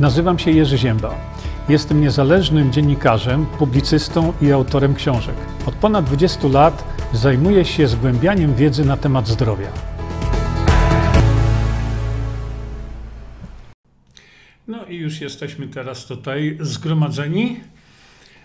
[0.00, 1.14] Nazywam się Jerzy Ziemba.
[1.68, 5.34] Jestem niezależnym dziennikarzem, publicystą i autorem książek.
[5.66, 9.68] Od ponad 20 lat zajmuję się zgłębianiem wiedzy na temat zdrowia.
[14.68, 17.60] No i już jesteśmy teraz tutaj zgromadzeni.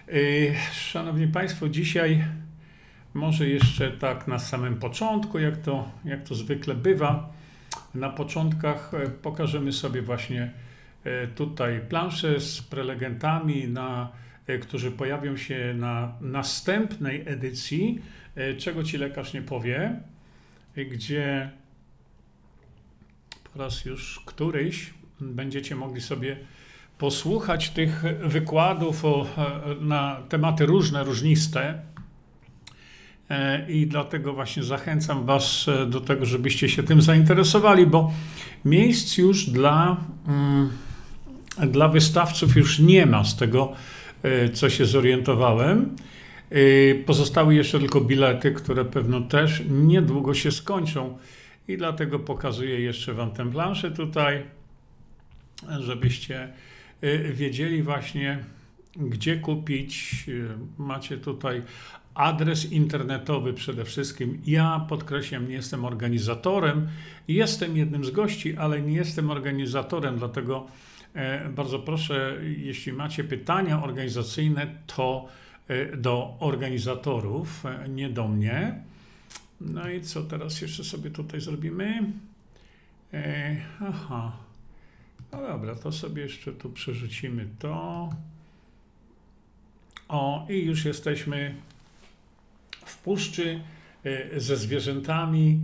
[0.08, 2.26] Yy, szanowni Państwo, dzisiaj
[3.14, 7.30] może jeszcze tak na samym początku, jak to, jak to zwykle bywa,
[7.94, 10.52] na początkach e, pokażemy sobie właśnie
[11.36, 14.12] tutaj plansze z prelegentami, na,
[14.48, 18.02] e, którzy pojawią się na następnej edycji,
[18.58, 20.00] czego ci lekarz nie powie,
[20.92, 21.50] gdzie
[23.54, 26.38] po raz już któryś będziecie mogli sobie
[26.98, 29.28] posłuchać tych wykładów o,
[29.82, 31.82] na tematy różne, różniste.
[33.30, 38.12] E, I dlatego właśnie zachęcam Was e, do tego, żebyście się tym zainteresowali, bo
[38.66, 40.70] miejsc już dla, mm,
[41.58, 43.74] dla wystawców już nie ma z tego,
[44.24, 45.96] e, co się zorientowałem.
[47.06, 51.18] Pozostały jeszcze tylko bilety, które pewno też niedługo się skończą.
[51.68, 54.44] I dlatego pokazuję jeszcze Wam tę planszę tutaj,
[55.80, 56.48] żebyście
[57.34, 58.40] wiedzieli właśnie,
[58.96, 60.26] gdzie kupić.
[60.78, 61.62] Macie tutaj
[62.16, 64.42] adres internetowy przede wszystkim.
[64.46, 66.88] Ja podkreślam, nie jestem organizatorem,
[67.28, 70.95] jestem jednym z gości, ale nie jestem organizatorem, dlatego e,
[71.50, 75.28] bardzo proszę, jeśli macie pytania organizacyjne, to
[75.68, 78.84] e, do organizatorów, e, nie do mnie.
[79.62, 82.04] No i co teraz jeszcze sobie tutaj zrobimy?
[83.82, 84.32] Aha.
[85.32, 88.10] No dobra, to sobie jeszcze tu przerzucimy to.
[90.08, 91.56] O, i już jesteśmy
[92.86, 93.62] w puszczy
[94.04, 95.60] e, ze zwierzętami.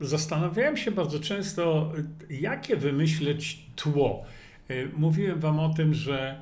[0.00, 1.92] E, zastanawiałem się bardzo często,
[2.30, 4.24] jakie wymyśleć tło.
[4.68, 6.40] E, mówiłem Wam o tym, że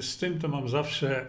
[0.00, 1.26] z tym to mam zawsze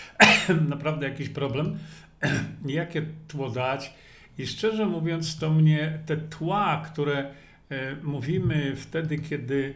[0.68, 1.78] naprawdę jakiś problem.
[2.66, 3.94] jakie tło dać?
[4.38, 7.30] I szczerze mówiąc, to mnie te tła, które
[8.02, 9.74] mówimy wtedy, kiedy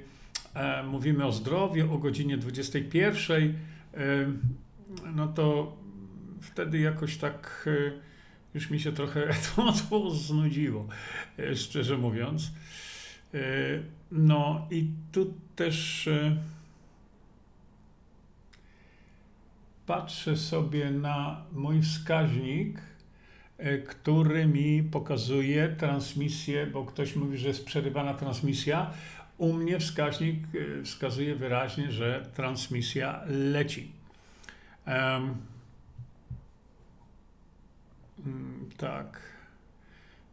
[0.85, 3.55] mówimy o zdrowiu o godzinie 21,
[5.15, 5.77] no to
[6.41, 8.08] wtedy jakoś tak e,
[8.55, 9.29] już mi się trochę
[9.91, 10.87] to, znudziło,
[11.39, 12.51] e, szczerze mówiąc.
[13.35, 13.39] E,
[14.13, 16.09] no i tu też
[19.87, 22.81] patrzę sobie na mój wskaźnik,
[23.87, 28.91] który mi pokazuje transmisję, bo ktoś mówi, że jest przerywana transmisja.
[29.39, 30.39] U mnie wskaźnik
[30.85, 33.93] wskazuje wyraźnie, że transmisja leci.
[34.87, 35.35] Um,
[38.77, 39.21] tak.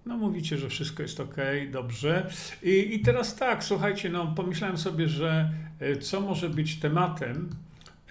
[0.06, 1.36] No mówicie, że wszystko jest ok,
[1.72, 2.30] dobrze.
[2.64, 7.50] I, I teraz tak, słuchajcie, no pomyślałem sobie, że e, co może być tematem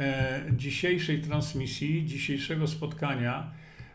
[0.00, 3.50] e, dzisiejszej transmisji, dzisiejszego spotkania.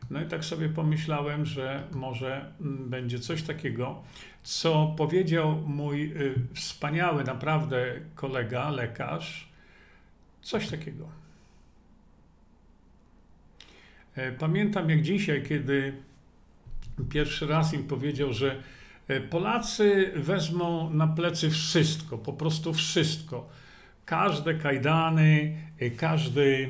[0.09, 4.03] No i tak sobie pomyślałem, że może mm, będzie coś takiego,
[4.44, 7.85] co powiedział mój y, wspaniały naprawdę
[8.16, 9.50] kolega, lekarz.
[10.41, 11.07] Coś takiego.
[14.09, 14.09] E,
[14.40, 15.94] pamiętam jak dzisiaj, kiedy
[17.09, 18.63] pierwszy raz im powiedział, że
[19.07, 23.50] e, Polacy wezmą na plecy wszystko, po prostu wszystko.
[24.06, 26.69] Każde kajdany, e, każdy,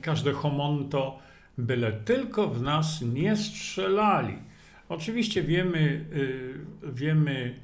[0.00, 1.18] każde homonto,
[1.58, 4.34] byle tylko w nas nie strzelali.
[4.88, 6.04] Oczywiście wiemy,
[6.82, 7.54] wiemy,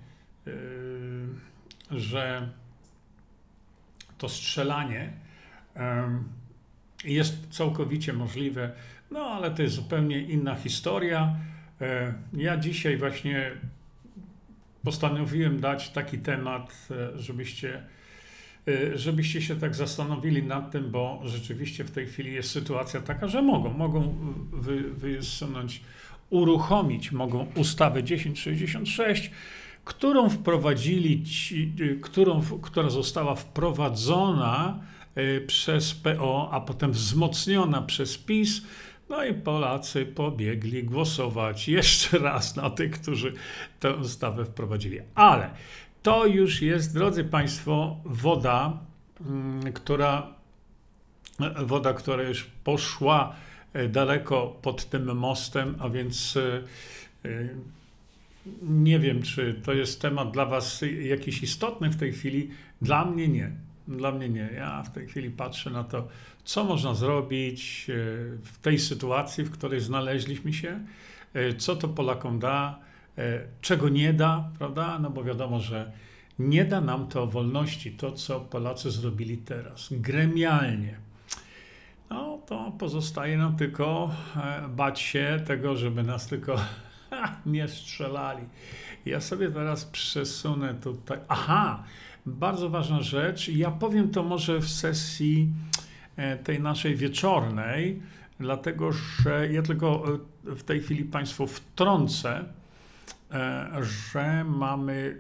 [1.91, 2.49] że
[4.19, 5.13] to strzelanie
[7.05, 8.73] jest całkowicie możliwe,
[9.11, 11.37] no ale to jest zupełnie inna historia.
[11.81, 13.51] E, ja dzisiaj właśnie
[14.85, 17.83] postanowiłem dać taki temat, e, żebyście,
[18.69, 23.29] e, żebyście się tak zastanowili nad tym, bo rzeczywiście w tej chwili jest sytuacja taka,
[23.29, 24.15] że mogą, mogą
[24.53, 25.81] wy, wysunąć,
[26.31, 29.31] uruchomić, mogą ustawę 1066,
[29.85, 31.73] którą wprowadzili, ci,
[32.03, 34.81] którą, która została wprowadzona
[35.47, 38.62] przez PO, a potem wzmocniona przez PiS.
[39.09, 43.33] No i Polacy pobiegli głosować jeszcze raz na tych, którzy
[43.81, 45.01] tę ustawę wprowadzili.
[45.15, 45.51] Ale
[46.03, 48.79] to już jest, drodzy Państwo, woda,
[49.21, 50.27] mm, która,
[51.67, 53.35] woda, która już poszła
[53.77, 56.65] y, daleko pod tym mostem, a więc y,
[58.62, 62.50] nie wiem, czy to jest temat dla Was jakiś istotny w tej chwili.
[62.83, 63.50] Dla mnie nie.
[63.89, 64.51] Dla mnie nie.
[64.57, 66.09] Ja w tej chwili patrzę na to,
[66.45, 67.95] co można zrobić e,
[68.45, 70.81] w tej sytuacji, w której znaleźliśmy się,
[71.35, 72.79] e, co to Polakom da,
[73.19, 74.99] e, czego nie da, prawda?
[74.99, 75.93] No bo wiadomo, że
[76.39, 80.99] nie da nam to wolności, to co Polacy zrobili teraz, gremialnie.
[82.11, 84.11] No to pozostaje nam tylko
[84.69, 86.57] bać się tego, żeby nas tylko
[87.47, 88.45] nie strzelali.
[89.07, 91.19] Ja sobie teraz przesunę tutaj.
[91.29, 91.85] Aha,
[92.26, 93.49] bardzo ważna rzecz.
[93.49, 95.49] Ja powiem to może w sesji
[96.17, 98.03] e, tej naszej wieczornej,
[98.41, 100.05] dlatego że ja tylko
[100.47, 102.44] e, w tej chwili Państwu wtrącę,
[103.32, 105.19] e, że mamy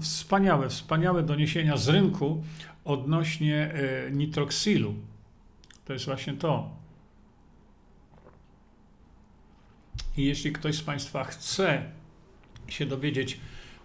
[0.00, 2.44] wspaniałe, wspaniałe doniesienia z rynku
[2.84, 3.74] odnośnie
[4.12, 4.94] nitroksilu.
[5.84, 6.70] To jest właśnie to.
[10.16, 11.82] I jeśli ktoś z Państwa chce
[12.68, 13.40] się dowiedzieć,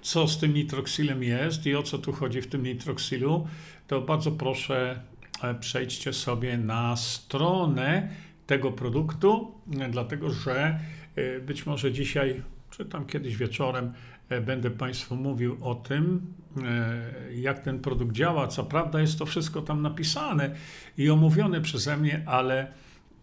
[0.07, 3.47] co z tym nitroksylem jest i o co tu chodzi w tym nitroksylu,
[3.87, 5.01] to bardzo proszę
[5.43, 8.09] e, przejdźcie sobie na stronę
[8.45, 10.79] tego produktu, e, dlatego że
[11.15, 13.93] e, być może dzisiaj, czy tam kiedyś wieczorem,
[14.41, 16.33] będę Państwu mówił o tym,
[17.35, 18.47] jak ten produkt działa.
[18.47, 20.55] Co prawda jest to wszystko tam napisane
[20.97, 22.71] i omówione przeze mnie, ale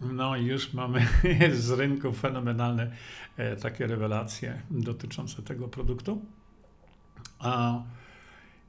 [0.00, 1.06] no już mamy
[1.52, 2.90] z rynku fenomenalne
[3.62, 6.22] takie rewelacje dotyczące tego produktu.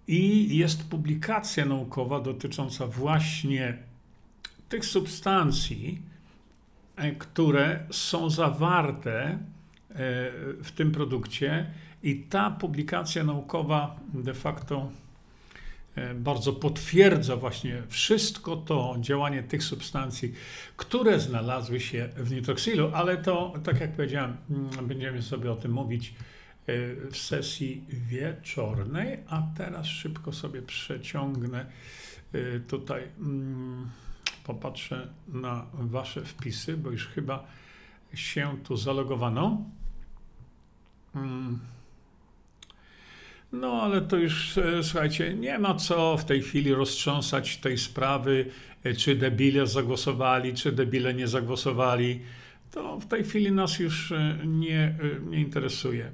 [0.08, 3.78] I jest publikacja naukowa dotycząca właśnie
[4.70, 6.02] tych substancji,
[6.96, 9.38] e, które są zawarte e,
[10.64, 11.72] w tym produkcie,
[12.06, 14.92] i ta publikacja naukowa de facto
[15.96, 20.34] e, bardzo potwierdza właśnie wszystko to działanie tych substancji,
[20.78, 25.72] które znalazły się w nitroksilu, ale to, tak jak powiedziałem, mm, będziemy sobie o tym
[25.72, 26.14] mówić
[27.12, 31.66] w sesji wieczornej, a teraz szybko sobie przeciągnę
[32.36, 33.90] y, tutaj, mm,
[34.44, 37.48] popatrzę na Wasze wpisy, bo już chyba
[38.14, 39.64] się tu zalogowano.
[41.16, 41.60] Mm.
[43.52, 48.46] No, ale to już, e, słuchajcie, nie ma co w tej chwili roztrząsać tej sprawy,
[48.84, 52.20] e, czy debile zagłosowali, czy debile nie zagłosowali.
[52.72, 54.96] To w tej chwili nas już e, nie,
[55.30, 56.12] nie interesuje.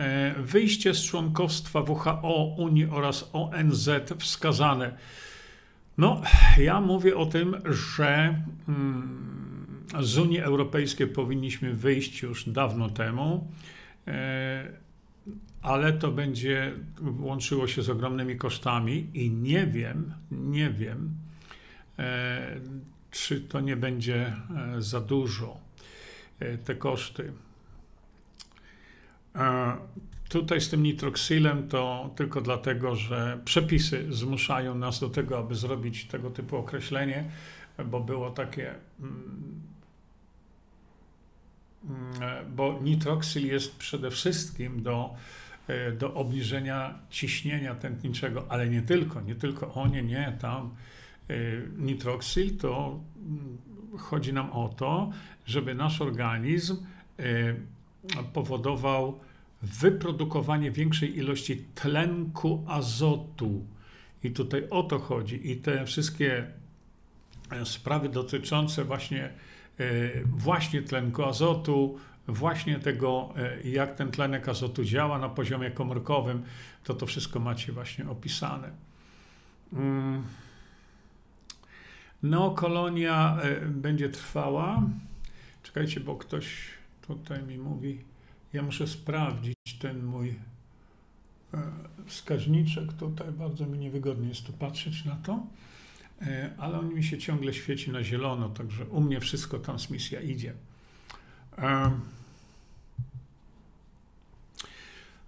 [0.00, 4.96] E, wyjście z członkostwa WHO, Unii oraz ONZ wskazane.
[5.98, 6.22] No,
[6.58, 13.48] ja mówię o tym, że mm, z Unii Europejskiej powinniśmy wyjść już dawno temu,
[14.06, 14.68] e,
[15.62, 16.72] ale to będzie
[17.18, 21.10] łączyło się z ogromnymi kosztami i nie wiem, nie wiem,
[21.98, 22.60] e,
[23.10, 24.32] czy to nie będzie
[24.78, 25.58] za dużo,
[26.64, 27.32] te koszty.
[30.30, 36.04] Tutaj z tym nitroksylem to tylko dlatego, że przepisy zmuszają nas do tego, aby zrobić
[36.04, 37.30] tego typu określenie,
[37.84, 38.74] bo było takie.
[39.00, 39.62] Mm,
[41.84, 45.14] mm, bo nitroksyl jest przede wszystkim do,
[45.68, 50.74] e, do obniżenia ciśnienia tętniczego, ale nie tylko, nie tylko o nie, nie, tam
[51.28, 51.34] e,
[51.78, 53.58] nitroksyl to mm,
[53.98, 55.10] chodzi nam o to,
[55.46, 56.76] żeby nasz organizm
[57.18, 57.54] e,
[58.32, 59.20] powodował
[59.62, 63.64] wyprodukowanie większej ilości tlenku azotu.
[64.24, 65.50] I tutaj o to chodzi.
[65.50, 66.46] I te wszystkie
[67.50, 71.98] e, sprawy dotyczące właśnie, e, właśnie tlenku azotu,
[72.28, 76.42] właśnie tego, e, jak ten tlenek azotu działa na poziomie komórkowym,
[76.84, 78.70] to to wszystko macie właśnie opisane.
[79.72, 80.22] Mm.
[82.22, 84.82] No, kolonia będzie trwała.
[85.62, 86.46] Czekajcie, bo ktoś
[87.14, 87.98] tutaj mi mówi.
[88.52, 91.62] Ja muszę sprawdzić ten mój e,
[92.06, 93.32] wskaźniczek tutaj.
[93.32, 95.46] Bardzo mi niewygodnie jest tu patrzeć na to,
[96.22, 100.52] e, ale on mi się ciągle świeci na zielono, także u mnie wszystko transmisja idzie.
[101.58, 101.90] E,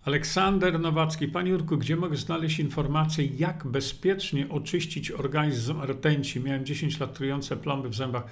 [0.05, 1.29] Aleksander Nowacki.
[1.29, 6.41] Panie Jurku, gdzie mogę znaleźć informację, jak bezpiecznie oczyścić organizm rtęci?
[6.41, 8.25] Miałem 10 lat trujące plomby w zębach.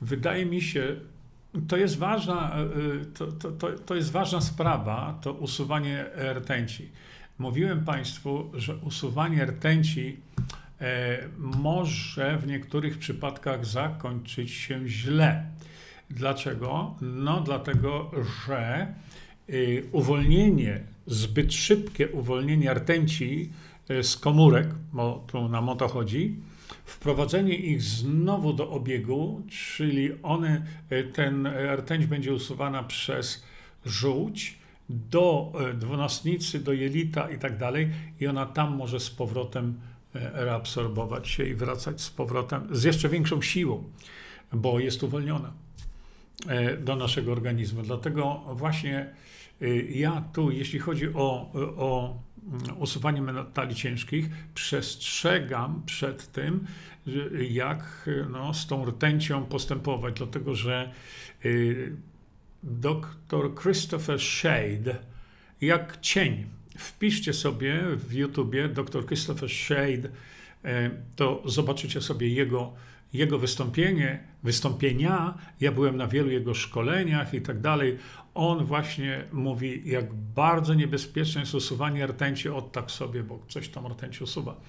[0.00, 0.96] Wydaje mi się,
[1.68, 6.04] to jest ważna, e, e, to, to, to, jest ważna sprawa, to usuwanie
[6.34, 6.88] rtęci.
[7.38, 10.16] Mówiłem Państwu, że usuwanie rtęci
[10.80, 15.46] e, może w niektórych przypadkach zakończyć się źle.
[16.10, 16.94] Dlaczego?
[17.00, 18.10] No, dlatego,
[18.46, 18.86] że
[19.92, 23.50] uwolnienie, zbyt szybkie uwolnienie rtęci
[24.02, 26.36] z komórek, bo tu nam o to chodzi,
[26.92, 31.46] wprowadzenie ich znowu do obiegu, czyli one, e, ten
[31.76, 33.44] rtęć będzie usuwana przez
[33.86, 34.58] żółć
[34.88, 39.80] do e, dwunastnicy, do jelita i tak dalej i ona tam może z powrotem
[40.14, 43.84] e, reabsorbować się i wracać z powrotem z jeszcze większą siłą,
[44.52, 45.52] bo jest uwolniona
[46.80, 47.82] do naszego organizmu.
[47.82, 49.06] Dlatego właśnie
[49.88, 52.16] ja tu, jeśli chodzi o, o
[52.78, 56.66] usuwanie metali ciężkich, przestrzegam przed tym,
[57.50, 60.92] jak no, z tą rtęcią postępować, dlatego że
[61.44, 61.96] y,
[62.62, 64.96] dr Christopher Shade,
[65.60, 66.46] jak cień,
[66.78, 70.08] wpiszcie sobie w YouTubie dr Christopher Shade,
[70.64, 72.72] e, to zobaczycie sobie jego,
[73.12, 75.34] jego wystąpienie, wystąpienia.
[75.60, 77.98] Ja byłem na wielu jego szkoleniach i tak dalej.
[78.34, 83.86] On właśnie mówi, jak bardzo niebezpieczne jest usuwanie rtęci od tak sobie, bo coś tam
[83.86, 84.60] rtęci usuwa.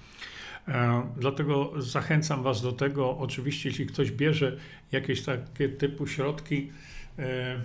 [0.68, 3.18] E, dlatego zachęcam Was do tego.
[3.18, 4.56] Oczywiście, jeśli ktoś bierze
[4.92, 6.70] jakieś takie typu środki,
[7.18, 7.60] e,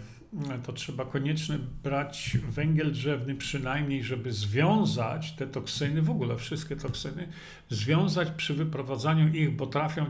[0.63, 7.27] to trzeba koniecznie brać węgiel drzewny, przynajmniej, żeby związać te toksyny, w ogóle wszystkie toksyny,
[7.69, 10.05] związać przy wyprowadzaniu ich, bo trafią,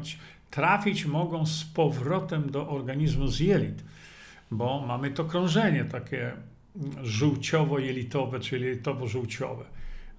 [0.50, 3.84] trafić mogą z powrotem do organizmu z jelit,
[4.52, 6.32] bo mamy to krążenie takie
[7.04, 9.64] żółciowo-jelitowe, czyli jelitowo-żółciowe,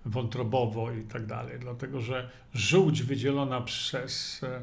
[0.05, 4.63] wątrobowo i tak dalej, dlatego że żółć wydzielona przez e,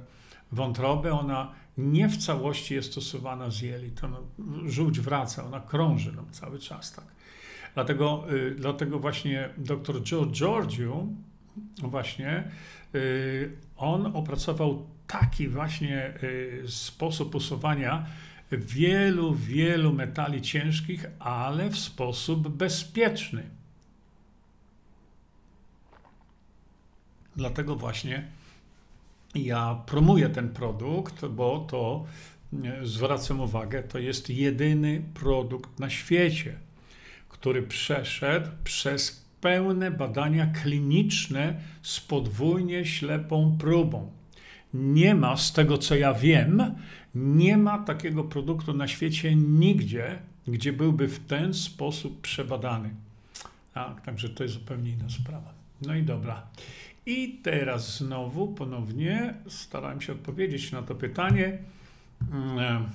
[0.51, 4.03] wątrobę, ona nie w całości jest stosowana z jelit.
[4.03, 4.17] Ona,
[4.65, 6.93] żółć wraca, ona krąży nam cały czas.
[6.93, 7.05] Tak.
[7.73, 11.05] Dlatego, y, dlatego właśnie dr Joe Giorgio
[11.83, 12.43] właśnie
[12.95, 16.13] y, on opracował taki właśnie
[16.67, 18.05] sposób usuwania
[18.51, 23.43] wielu, wielu metali ciężkich, ale w sposób bezpieczny.
[27.35, 28.27] Dlatego właśnie
[29.35, 32.05] ja promuję ten produkt, bo to
[32.83, 36.55] zwracam uwagę, to jest jedyny produkt na świecie,
[37.29, 44.11] który przeszedł przez pełne badania kliniczne z podwójnie ślepą próbą.
[44.73, 46.75] Nie ma, z tego co ja wiem,
[47.17, 52.89] nie ma takiego produktu na świecie nigdzie, gdzie byłby w ten sposób przebadany.
[53.73, 55.53] Tak, także to jest zupełnie inna sprawa.
[55.81, 56.47] No i dobra.
[57.05, 61.57] I teraz znowu, ponownie starałem się odpowiedzieć na to pytanie.
[62.31, 62.89] Mm,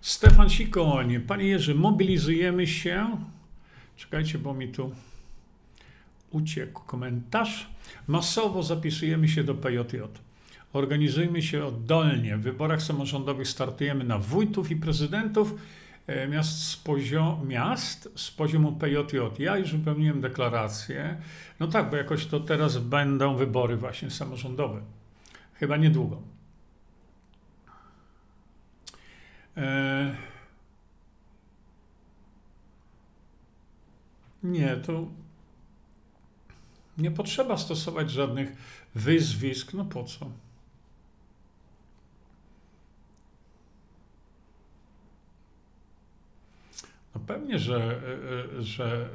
[0.00, 3.16] Stefan Sikoń, Panie Jerzy, mobilizujemy się.
[3.96, 4.92] Czekajcie, bo mi tu
[6.30, 7.66] uciekł komentarz.
[8.06, 10.23] Masowo zapisujemy się do PJJ.
[10.74, 12.36] Organizujmy się oddolnie.
[12.36, 15.54] W wyborach samorządowych startujemy na wójtów i prezydentów
[16.06, 19.18] E, miast z, poziom, miast z poziomu PJJ.
[19.38, 21.16] Ja już wypełniłem deklarację.
[21.60, 24.80] No tak, bo jakoś to teraz będą wybory właśnie samorządowe.
[25.54, 26.22] Chyba niedługo.
[29.56, 30.16] E...
[34.42, 35.06] Nie, to
[36.98, 38.52] nie potrzeba stosować żadnych
[38.94, 39.72] wyzwisk.
[39.72, 40.30] No po co?
[47.14, 49.08] No pewnie, że, e, e, że,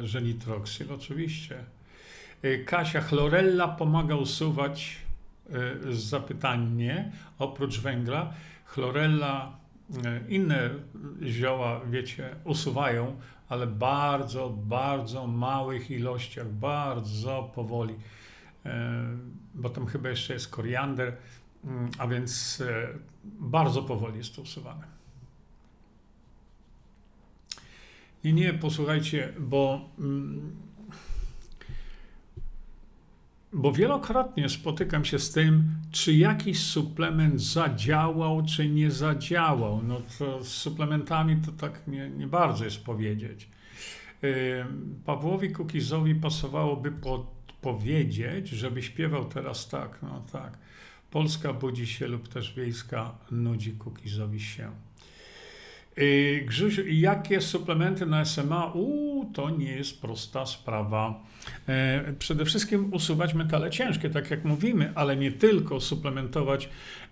[0.00, 1.64] e, że nitroksyl, oczywiście.
[2.66, 4.96] Kasia Chlorella pomaga usuwać
[5.90, 8.32] zapytanie, oprócz węgla.
[8.64, 9.56] Chlorella,
[10.28, 10.70] inne
[11.22, 13.16] zioła, wiecie, usuwają,
[13.48, 17.94] ale bardzo, bardzo małych ilościach, bardzo powoli.
[19.54, 21.16] Bo tam chyba jeszcze jest koriander,
[21.64, 22.62] mm, a więc
[23.24, 24.99] bardzo powoli jest to usuwane.
[28.24, 30.56] Nie, nie, posłuchajcie, bo, mm,
[33.52, 39.82] bo wielokrotnie spotykam się z tym, czy jakiś suplement zadziałał, czy nie zadziałał.
[39.82, 43.48] No to z suplementami to tak nie, nie bardzo jest powiedzieć.
[45.04, 46.92] Pawłowi Kukizowi pasowałoby
[47.60, 50.58] powiedzieć, żeby śpiewał teraz tak, no tak.
[51.10, 54.70] Polska budzi się lub też wiejska nudzi Kukizowi się.
[56.00, 58.72] Y, Grzysiu, jakie suplementy na SMA?
[58.72, 61.22] Uuu, to nie jest prosta sprawa.
[61.68, 66.68] E, przede wszystkim usuwać metale ciężkie, tak jak mówimy, ale nie tylko suplementować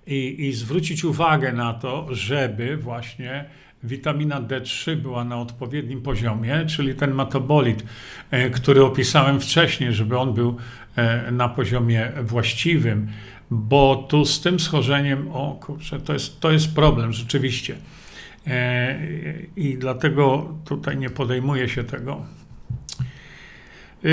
[0.07, 3.45] i, i zwrócić uwagę na to, żeby właśnie
[3.83, 7.85] witamina D3 była na odpowiednim poziomie, czyli ten metabolit,
[8.31, 10.57] e, który opisałem wcześniej, żeby on był
[10.97, 13.09] e, na poziomie właściwym,
[13.51, 17.77] bo tu z tym schorzeniem, o kurczę, to jest, to jest problem rzeczywiście.
[18.49, 18.99] E,
[19.57, 22.27] i dlatego tutaj nie podejmuje się tego.
[24.05, 24.09] E,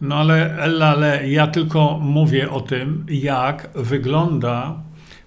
[0.00, 0.56] no ale,
[0.90, 4.82] ale ja tylko mówię o tym, jak wygląda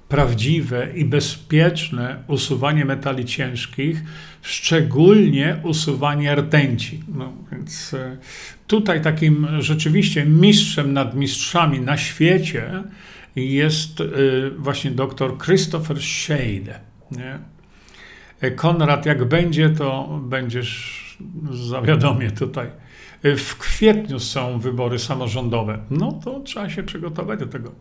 [0.09, 4.03] prawdziwe i bezpieczne usuwanie metali ciężkich,
[4.41, 7.03] szczególnie usuwanie rtęci.
[7.07, 8.17] No, więc e,
[8.67, 12.83] tutaj takim rzeczywiście mistrzem nad mistrzami na świecie
[13.35, 16.79] jest y, właśnie dr Christopher Shade.
[17.11, 17.39] Nie?
[18.55, 21.05] Konrad, jak będzie, to będziesz
[21.51, 22.67] zawiadomie tutaj.
[23.23, 25.79] W kwietniu są wybory samorządowe.
[25.89, 27.71] No to trzeba się przygotować do tego.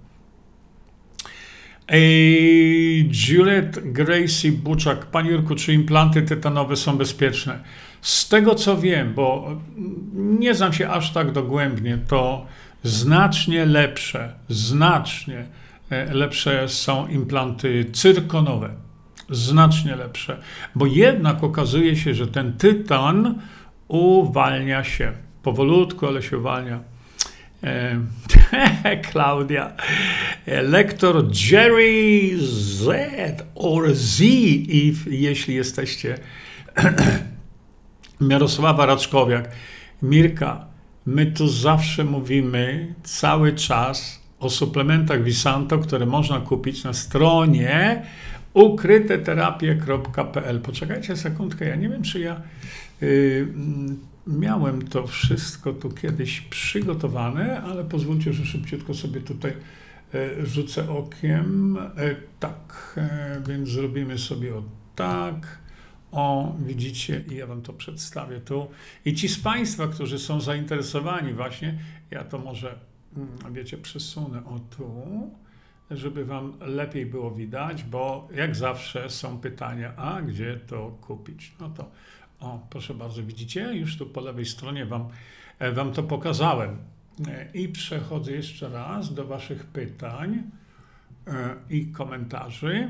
[1.88, 5.06] Ej, Juliet Gracie Buczak.
[5.06, 7.60] Panie Jurku, czy implanty tytanowe są bezpieczne?
[8.00, 9.50] Z tego co wiem, bo
[10.14, 12.46] nie znam się aż tak dogłębnie, to
[12.84, 15.44] znacznie lepsze, znacznie
[15.90, 18.70] e, lepsze są implanty cyrkonowe.
[19.30, 20.38] Znacznie lepsze,
[20.74, 23.40] bo jednak okazuje się, że ten tytan
[23.88, 25.12] uwalnia się.
[25.42, 26.80] Powolutku, ale się uwalnia.
[27.62, 28.00] E,
[29.10, 29.72] Klaudia.
[30.46, 32.86] E, lektor Jerry Z
[33.54, 34.20] or Z,
[34.68, 36.18] if, jeśli jesteście
[38.20, 39.50] Mirosława Raczkowiak.
[40.02, 40.73] Mirka,
[41.06, 48.02] my tu zawsze mówimy cały czas o suplementach Visanto, które można kupić na stronie
[48.54, 50.60] ukryteterapie.pl.
[50.60, 52.42] Poczekajcie sekundkę, ja nie wiem, czy ja
[53.02, 53.48] y,
[54.26, 59.52] miałem to wszystko tu kiedyś przygotowane, ale pozwólcie, że szybciutko sobie tutaj
[60.14, 61.76] y, rzucę okiem.
[61.76, 63.00] Y, tak,
[63.48, 64.62] więc zrobimy sobie o
[64.96, 65.63] tak.
[66.14, 68.66] O, widzicie, i ja Wam to przedstawię tu.
[69.04, 71.78] I ci z Państwa, którzy są zainteresowani, właśnie,
[72.10, 72.78] ja to może,
[73.16, 74.90] mm, wiecie, przesunę o tu,
[75.90, 81.52] żeby Wam lepiej było widać, bo jak zawsze są pytania, a gdzie to kupić?
[81.60, 81.90] No to,
[82.40, 85.08] o, proszę bardzo, widzicie, już tu po lewej stronie Wam,
[85.58, 86.78] e, wam to pokazałem.
[87.28, 90.42] E, I przechodzę jeszcze raz do Waszych pytań
[91.26, 92.88] e, i komentarzy.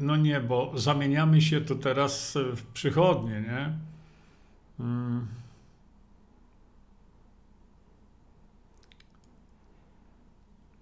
[0.00, 3.72] No nie, bo zamieniamy się tu teraz w przychodnie, nie?
[4.78, 5.26] Hmm.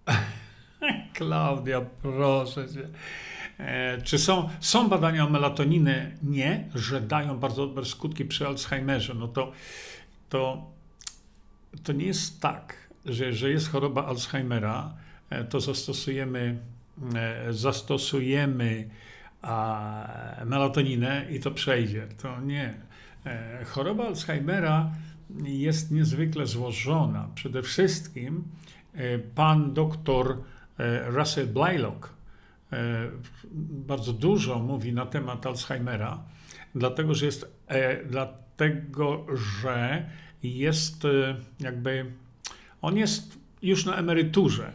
[1.14, 2.88] Klaudia, proszę cię.
[3.58, 6.16] E, czy są, są badania o melatoniny?
[6.22, 9.14] Nie, że dają bardzo dobre skutki przy Alzheimerze.
[9.14, 9.52] No to,
[10.28, 10.70] to,
[11.82, 14.94] to nie jest tak, że, że jest choroba Alzheimera,
[15.48, 16.58] to zastosujemy,
[17.14, 18.88] e, zastosujemy
[20.44, 22.08] melatoninę i to przejdzie.
[22.22, 22.74] To nie.
[23.26, 24.90] E, choroba Alzheimera
[25.44, 27.28] jest niezwykle złożona.
[27.34, 28.44] Przede wszystkim
[29.34, 30.42] pan doktor
[31.06, 32.12] Russell Blaylock
[33.88, 36.24] bardzo dużo mówi na temat Alzheimera,
[36.74, 37.46] dlatego że jest,
[38.06, 39.26] dlatego,
[39.60, 40.10] że
[40.42, 41.06] jest
[41.60, 42.12] jakby,
[42.82, 44.72] on jest już na emeryturze.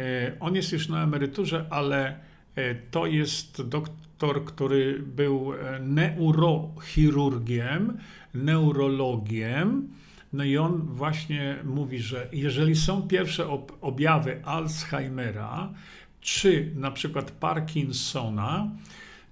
[0.00, 2.20] E, on jest już na emeryturze, ale
[2.54, 7.98] e, to jest doktor, który był e, neurochirurgiem,
[8.34, 9.88] neurologiem.
[10.32, 13.48] No i on właśnie mówi, że jeżeli są pierwsze
[13.80, 15.72] objawy Alzheimera,
[16.20, 18.70] czy na przykład Parkinsona,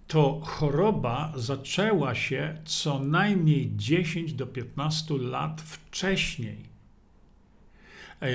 [0.06, 6.67] to choroba zaczęła się co najmniej 10 do 15 lat wcześniej.
[8.22, 8.26] E,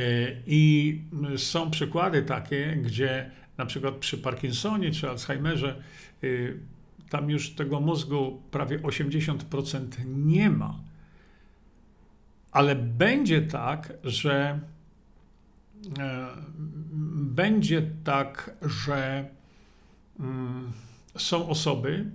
[0.47, 1.01] I
[1.37, 5.83] są przykłady takie, gdzie na przykład przy Parkinsonie czy Alzheimerze
[6.23, 6.59] y,
[7.09, 10.79] tam już tego mózgu prawie 80% nie ma.
[12.51, 14.59] Ale będzie tak, że
[15.99, 16.27] e,
[17.15, 19.29] będzie tak, że
[20.19, 20.71] mm,
[21.17, 22.05] są osoby,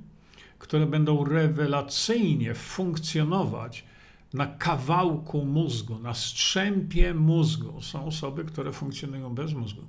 [0.58, 3.84] które będą rewelacyjnie funkcjonować
[4.34, 7.82] na kawałku mózgu, na strzępie mózgu.
[7.82, 9.82] Są osoby, które funkcjonują bez mózgu.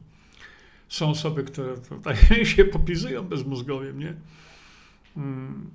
[0.89, 2.15] Są osoby, które tutaj
[2.55, 4.13] się popisują bezmózgowiem, nie?
[5.17, 5.69] Mm,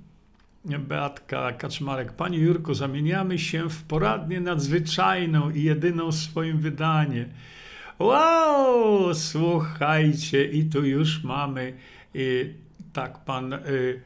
[0.65, 2.13] Beatka Kaczmarek.
[2.13, 7.29] Panie Jurku, zamieniamy się w poradnię nadzwyczajną i jedyną w swoim wydanie.
[7.99, 11.73] Wow, słuchajcie, i tu już mamy,
[12.15, 12.53] y,
[12.93, 13.53] tak, pan...
[13.53, 14.01] Y,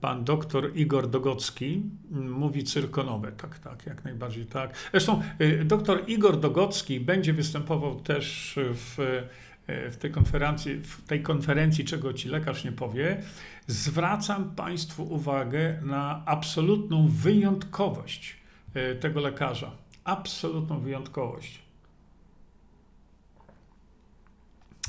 [0.00, 3.32] pan doktor Igor Dogocki mówi cyrkonowe.
[3.32, 4.76] Tak, tak, jak najbardziej tak.
[4.90, 11.22] Zresztą y, doktor Igor Dogocki będzie występował też w, y, w tej konferencji, w tej
[11.22, 13.22] konferencji, czego ci lekarz nie powie.
[13.66, 18.36] Zwracam Państwu uwagę na absolutną wyjątkowość
[18.76, 19.70] y, tego lekarza.
[20.04, 21.66] Absolutną wyjątkowość.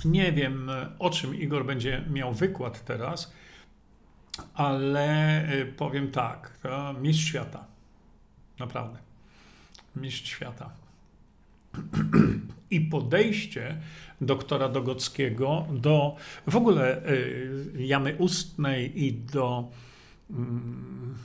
[0.06, 3.34] Nie wiem, o czym Igor będzie miał wykład teraz
[4.54, 7.66] ale y, powiem tak, to mistrz świata.
[8.60, 8.98] Naprawdę.
[9.96, 10.70] Mistrz świata.
[12.72, 13.78] I podejście
[14.22, 16.16] doktora Dogockiego do
[16.48, 19.72] w ogóle y, jamy ustnej i do,
[20.30, 21.16] mm,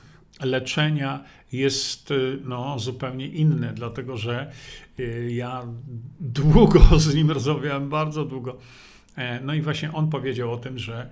[0.41, 4.51] leczenia jest no, zupełnie inne, dlatego że
[5.29, 5.63] ja
[6.19, 8.57] długo z nim rozmawiałem, bardzo długo.
[9.41, 11.09] No i właśnie on powiedział o tym, że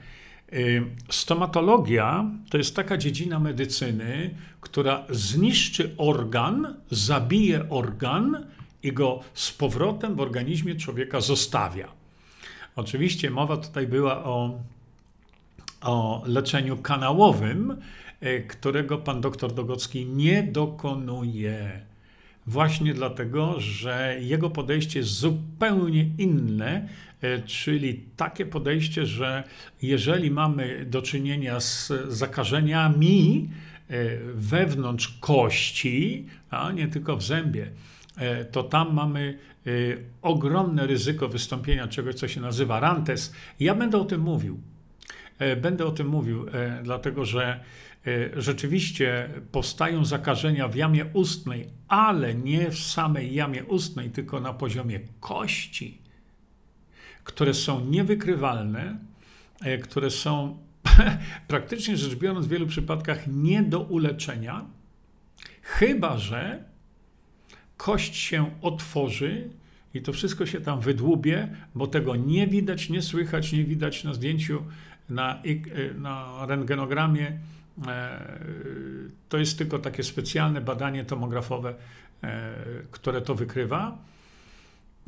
[1.09, 8.45] Stomatologia to jest taka dziedzina medycyny, która zniszczy organ, zabije organ
[8.83, 11.87] i go z powrotem w organizmie człowieka zostawia.
[12.75, 14.59] Oczywiście mowa tutaj była o,
[15.81, 17.77] o leczeniu kanałowym,
[18.19, 21.81] e, którego pan doktor Dogocki nie dokonuje.
[22.47, 26.87] Właśnie dlatego, że jego podejście jest zupełnie inne,
[27.45, 29.43] czyli takie podejście, że
[29.81, 33.49] jeżeli mamy do czynienia z zakażeniami
[33.89, 37.71] e, wewnątrz kości, a nie tylko w zębie,
[38.17, 39.37] e, to tam mamy
[40.21, 43.33] ogromne ryzyko wystąpienia czegoś, co się nazywa rantes.
[43.59, 44.59] Ja będę o tym mówił.
[45.61, 46.45] Będę o tym mówił,
[46.83, 47.59] dlatego że
[48.07, 54.53] E, rzeczywiście powstają zakażenia w jamie ustnej, ale nie w samej jamie ustnej, tylko na
[54.53, 56.01] poziomie kości,
[57.23, 58.97] które są niewykrywalne,
[59.61, 60.57] e, które są
[61.47, 64.65] praktycznie rzecz biorąc w wielu przypadkach nie do uleczenia,
[65.61, 66.63] chyba że
[67.77, 69.49] kość się otworzy
[69.93, 74.13] i to wszystko się tam wydłubie, bo tego nie widać, nie słychać, nie widać na
[74.13, 74.63] zdjęciu,
[75.09, 77.39] na, e, na rentgenogramie
[77.87, 78.19] E,
[79.29, 81.73] to jest tylko takie specjalne badanie tomografowe,
[82.91, 83.97] które to wykrywa.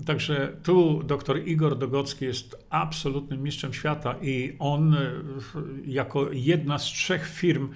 [0.05, 5.11] Także tu dr Igor Dogocki jest absolutnym mistrzem świata i on e,
[5.85, 7.69] jako jedna z trzech firm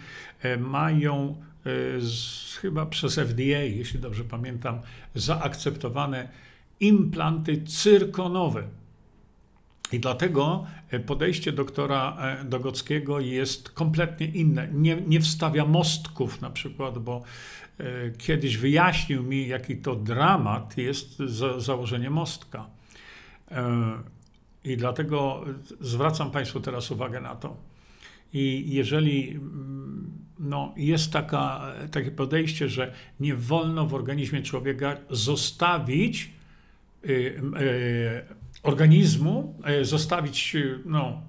[0.59, 1.35] mają
[1.99, 4.79] z, chyba przez FDA, jeśli dobrze pamiętam,
[5.15, 6.29] zaakceptowane
[6.79, 8.63] implanty cyrkonowe.
[9.91, 14.67] I dlatego e, podejście doktora e, Dogockiego jest kompletnie inne.
[14.73, 17.23] Nie, nie wstawia mostków na przykład, bo
[17.79, 17.83] e,
[18.17, 22.67] kiedyś wyjaśnił mi, jaki to dramat jest za, założenie mostka.
[24.63, 25.45] I dlatego
[25.81, 27.57] zwracam Państwu teraz uwagę na to.
[28.33, 36.31] I jeżeli mm, no, jest taka, takie podejście, że nie wolno w organizmie człowieka zostawić
[37.05, 41.21] y, y, organizmu e, zostawić, e, no,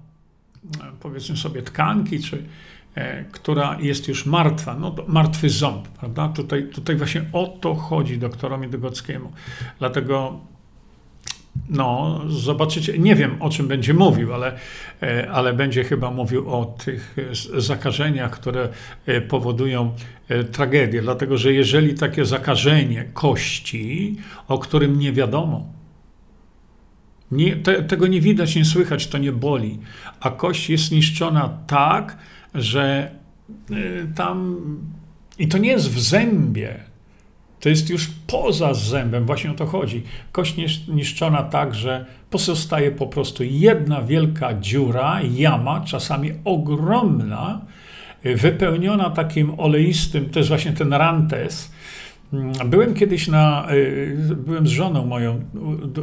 [0.99, 2.43] powiedzmy sobie, tkanki, czy,
[2.95, 6.29] e, która jest już martwa, no, martwy ząb, prawda?
[6.29, 9.31] Tutaj, tutaj właśnie o to chodzi doktorowi Dygockiemu.
[9.79, 10.39] Dlatego
[11.69, 14.57] no, zobaczycie, nie wiem o czym będzie mówił, ale,
[15.31, 17.15] ale będzie chyba mówił o tych
[17.57, 18.69] zakażeniach, które
[19.27, 19.95] powodują
[20.51, 21.01] tragedię.
[21.01, 24.15] Dlatego, że jeżeli takie zakażenie kości,
[24.47, 25.78] o którym nie wiadomo,
[27.31, 29.79] nie, te, tego nie widać, nie słychać, to nie boli.
[30.19, 32.17] A kość jest niszczona tak,
[32.55, 33.11] że
[33.71, 34.57] y, tam.
[35.39, 36.79] I to nie jest w zębie,
[37.59, 40.03] to jest już poza zębem, właśnie o to chodzi.
[40.31, 40.55] Kość
[40.87, 47.61] niszczona tak, że pozostaje po prostu jedna wielka dziura, jama, czasami ogromna,
[48.23, 51.71] wypełniona takim oleistym, to jest właśnie ten rantes,
[52.65, 55.41] Byłem kiedyś na, y, byłem z żoną moją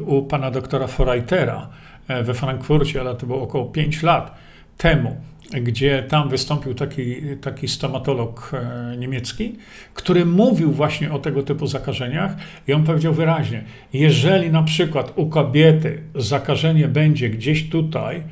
[0.06, 1.68] u, pana doktora Foreitera
[2.08, 4.34] e, we Frankfurcie, ale to było około 5 lat
[4.76, 5.16] temu,
[5.62, 9.56] gdzie tam wystąpił taki, taki stomatolog e, niemiecki,
[9.94, 12.36] który mówił właśnie o tego typu zakażeniach
[12.68, 18.22] i on powiedział wyraźnie, jeżeli na przykład u kobiety zakażenie będzie gdzieś tutaj, e,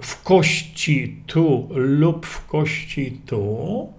[0.00, 3.92] w kości tu lub w kości tu,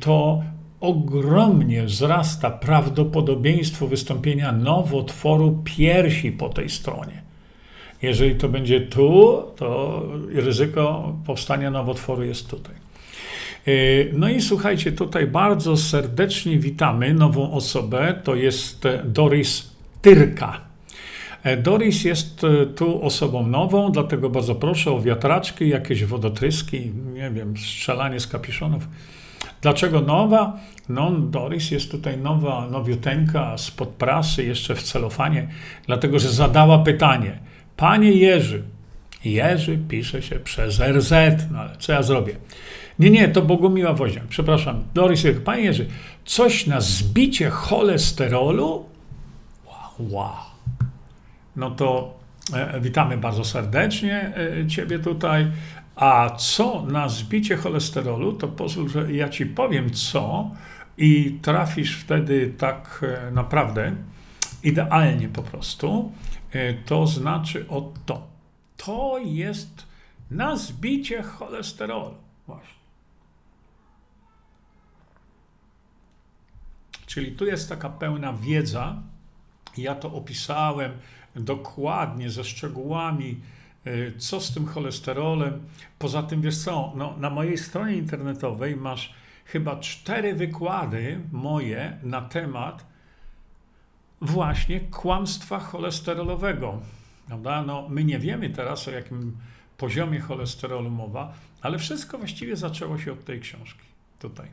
[0.00, 0.42] to
[0.80, 7.22] ogromnie wzrasta prawdopodobieństwo wystąpienia nowotworu piersi po tej stronie.
[8.02, 12.74] Jeżeli to będzie tu, to ryzyko powstania nowotworu jest tutaj.
[13.68, 19.70] Y, no i słuchajcie, tutaj bardzo serdecznie witamy nową osobę, to jest Doris
[20.02, 20.70] Tyrka.
[21.42, 27.30] E, Doris jest e, tu osobą nową, dlatego bardzo proszę o wiatraczki, jakieś wodotryski, nie
[27.30, 28.88] wiem, strzelanie z kapiszonów.
[29.62, 30.56] Dlaczego nowa?
[30.88, 35.48] No, Doris jest tutaj nowa, nowiuteńka spod prasy, jeszcze w celofanie,
[35.86, 37.38] dlatego że zadała pytanie.
[37.76, 38.62] Panie Jerzy,
[39.24, 41.12] Jerzy pisze się przez RZ,
[41.50, 42.36] no ale co ja zrobię?
[42.98, 44.84] Nie, nie, to Bogumiła Woźniak, przepraszam.
[44.94, 45.86] Doris, panie Jerzy,
[46.24, 48.84] coś na zbicie cholesterolu?
[49.66, 50.32] Wow, wow.
[51.56, 52.18] No to
[52.54, 55.46] e, witamy bardzo serdecznie e, Ciebie tutaj.
[55.96, 60.50] A co na zbicie cholesterolu, to pozwól, że ja ci powiem co
[60.98, 63.96] i trafisz wtedy tak e, naprawdę
[64.62, 66.12] idealnie po prostu.
[66.52, 68.26] E, to znaczy o to.
[68.76, 69.86] To jest
[70.30, 72.14] na zbicie cholesterolu.
[72.46, 72.80] Właśnie.
[77.06, 79.02] Czyli tu jest taka pełna wiedza.
[79.76, 80.92] Ja to opisałem
[81.36, 83.40] dokładnie, ze szczegółami,
[84.18, 85.60] co z tym cholesterolem.
[85.98, 89.14] Poza tym, wiesz co, no, na mojej stronie internetowej masz
[89.44, 92.86] chyba cztery wykłady moje na temat
[94.20, 96.80] właśnie kłamstwa cholesterolowego.
[97.26, 97.62] Prawda?
[97.62, 99.36] No, my nie wiemy teraz, o jakim
[99.76, 103.84] poziomie cholesterolu mowa, ale wszystko właściwie zaczęło się od tej książki
[104.18, 104.48] tutaj.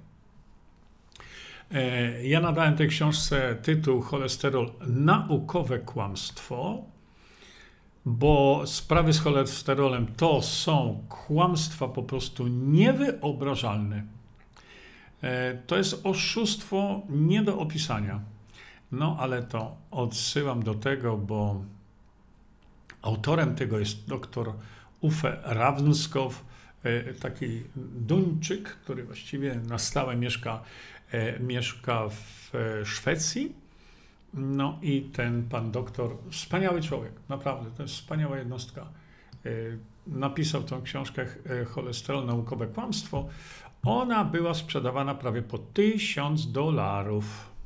[1.71, 6.83] E, ja nadałem tej książce tytuł Cholesterol naukowe kłamstwo,
[8.07, 14.03] bo sprawy z cholesterolem to są kłamstwa po prostu niewyobrażalne.
[15.21, 18.19] E, to jest oszustwo nie do opisania.
[18.91, 21.61] No ale to odsyłam do tego, bo
[23.01, 24.53] autorem tego jest doktor
[25.01, 26.45] Uffe Ravnskow,
[26.83, 30.63] e, taki Duńczyk, który właściwie na stałe mieszka,
[31.11, 32.51] e, mieszka w
[32.85, 33.66] Szwecji.
[34.37, 38.85] No i ten pan doktor, wspaniały człowiek, naprawdę, to jest wspaniała jednostka.
[40.07, 41.25] Napisał tą książkę
[41.65, 43.27] Cholesterol, naukowe kłamstwo.
[43.83, 47.57] Ona była sprzedawana prawie po 1000 dolarów.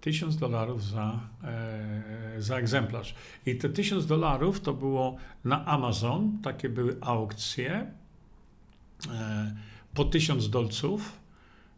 [0.00, 3.14] 1000 dolarów za, e, za egzemplarz.
[3.46, 7.86] I te 1000 dolarów to było na Amazon, takie były aukcje
[9.10, 9.56] e,
[9.94, 11.20] po 1000 dolców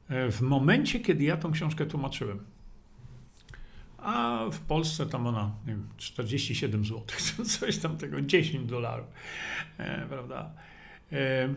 [0.08, 2.51] e, w momencie, kiedy ja tą książkę tłumaczyłem.
[4.02, 7.04] A w Polsce tam ona, nie wiem, 47 zł,
[7.58, 9.06] coś tam tego, 10 dolarów,
[9.78, 10.50] e, prawda?
[11.12, 11.54] E,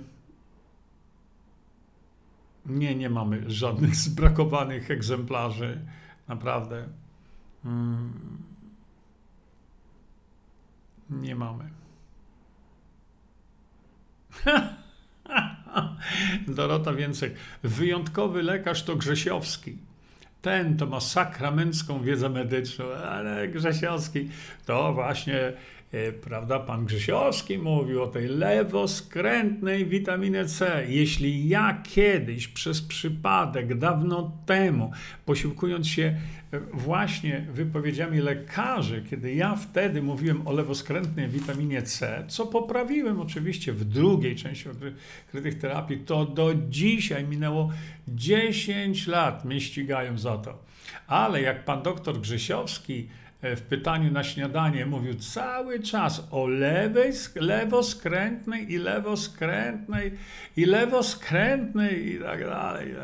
[2.65, 5.81] nie, nie mamy żadnych zbrakowanych egzemplarzy.
[6.27, 6.87] Naprawdę.
[7.65, 8.37] Mm.
[11.09, 11.69] Nie mamy.
[16.47, 17.33] Dorota więcej.
[17.63, 19.77] Wyjątkowy lekarz to Grzesiowski.
[20.45, 24.29] Ten to ma sakramencką wiedzę medyczną, ale Grzesiowski
[24.65, 25.53] to właśnie
[26.21, 30.85] prawda, pan Grzesiowski mówił o tej lewoskrętnej witaminie C.
[30.89, 34.91] Jeśli ja kiedyś przez przypadek, dawno temu,
[35.25, 36.03] posiłkując się
[36.51, 43.73] e, właśnie wypowiedziami lekarzy, kiedy ja wtedy mówiłem o lewoskrętnej witaminie C, co poprawiłem oczywiście
[43.73, 47.71] w drugiej części odkrytych terapii, to do dzisiaj minęło
[48.07, 50.65] 10 lat, mnie ścigają za to.
[51.07, 53.24] Ale jak pan doktor Grzesiowski E,
[53.55, 60.11] w pytaniu na śniadanie mówił cały czas o lewej, lewoskrętnej i lewoskrętnej
[60.57, 62.95] i lewoskrętnej i tak dalej.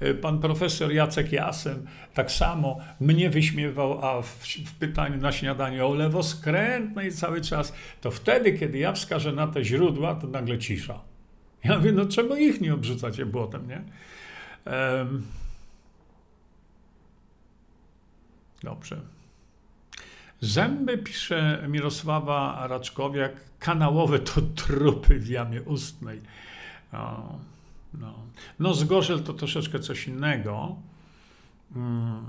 [0.00, 4.26] E, pan profesor Jacek Jasem tak samo mnie wyśmiewał, a w,
[4.66, 9.64] w pytaniu na śniadanie o lewoskrętnej cały czas, to wtedy, kiedy ja wskażę na te
[9.64, 11.00] źródła, to nagle cisza.
[11.64, 13.82] Ja mówię, no czemu ich nie obrzucacie błotem, nie?
[14.72, 15.26] Um,
[18.62, 19.17] dobrze.
[20.40, 26.20] Zęby, pisze Mirosława Raczkowiak, kanałowe to trupy w jamie ustnej.
[26.92, 27.38] No,
[27.94, 28.14] no.
[29.24, 30.76] to troszeczkę coś innego.
[31.74, 32.26] Hmm.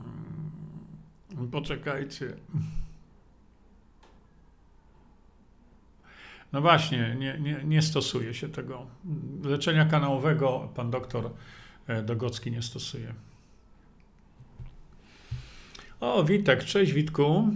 [1.52, 2.34] Poczekajcie.
[6.54, 8.86] No właśnie, nie, nie, nie stosuje się tego.
[9.44, 11.32] Leczenia kanałowego pan doktor
[11.88, 13.14] e, Dogocki nie stosuje.
[16.00, 17.50] O, Witek, cześć Witku.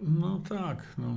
[0.00, 1.16] No tak, no.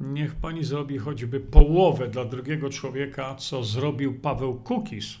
[0.00, 5.16] Niech pani zrobi choćby połowę dla drugiego człowieka, co zrobił Paweł Kukis.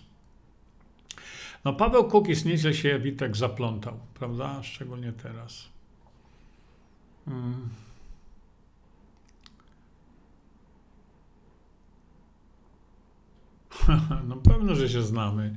[1.64, 4.62] No Paweł Kukis nieźle się Witek zaplątał, prawda?
[4.62, 5.68] Szczególnie teraz.
[7.24, 7.68] Hmm.
[14.28, 15.56] No pewno, że się znamy.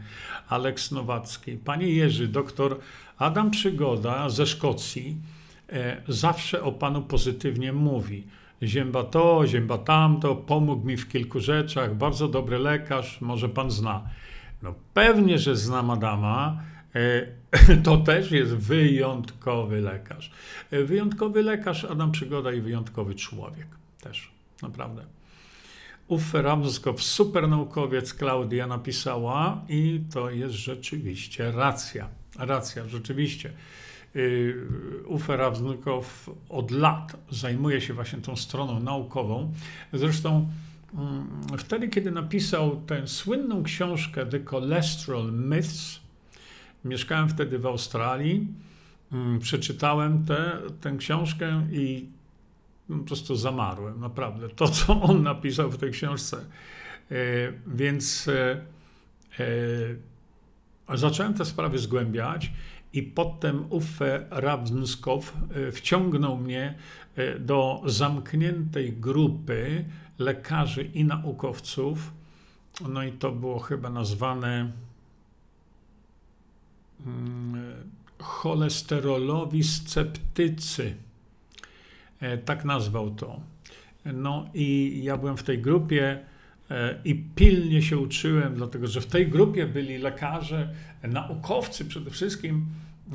[0.50, 1.58] Aleks Nowacki.
[1.58, 2.80] Panie Jerzy, doktor
[3.18, 5.18] Adam Przygoda ze Szkocji
[6.08, 8.28] zawsze o Panu pozytywnie mówi.
[8.64, 14.10] Zięba to, zięba tamto, pomógł mi w kilku rzeczach, bardzo dobry lekarz, może Pan zna.
[14.62, 16.64] No pewnie, że znam Adama,
[16.96, 20.32] e, to też jest wyjątkowy lekarz.
[20.72, 23.68] E, wyjątkowy lekarz Adam Przygoda i wyjątkowy człowiek
[24.02, 25.06] też, naprawdę.
[26.08, 26.44] Uffe
[26.98, 32.08] super naukowiec, Klaudia napisała i to jest rzeczywiście racja.
[32.40, 33.54] Racja, rzeczywiście.
[34.16, 34.56] Y,
[35.06, 39.54] Uffe Ravnikow od lat zajmuje się właśnie tą stroną naukową.
[39.94, 40.50] Zresztą
[40.94, 46.00] mm, wtedy, kiedy napisał tę słynną książkę The Cholesterol Myths,
[46.86, 48.48] mieszkałem wtedy w Australii,
[49.12, 50.26] mm, przeczytałem
[50.82, 52.06] tę książkę i
[52.88, 54.50] po prostu zamarłem, naprawdę.
[54.50, 56.38] To, co on napisał w tej książce.
[56.38, 57.16] E,
[57.68, 58.62] więc e,
[60.90, 62.52] e, zacząłem te sprawy zgłębiać
[62.94, 65.38] i potem Uffe Ravnskow
[65.72, 66.76] wciągnął mnie
[67.40, 69.86] do zamkniętej grupy
[70.20, 72.14] lekarzy i naukowców.
[72.90, 74.72] No i to było chyba nazwane
[77.06, 77.74] mm,
[78.20, 80.96] cholesterolowi sceptycy.
[82.46, 83.40] Tak nazwał to.
[84.06, 86.37] No i ja byłem w tej grupie e,
[87.06, 92.66] i pilnie się uczyłem, dlatego że w tej grupie byli lekarze, naukowcy przede wszystkim,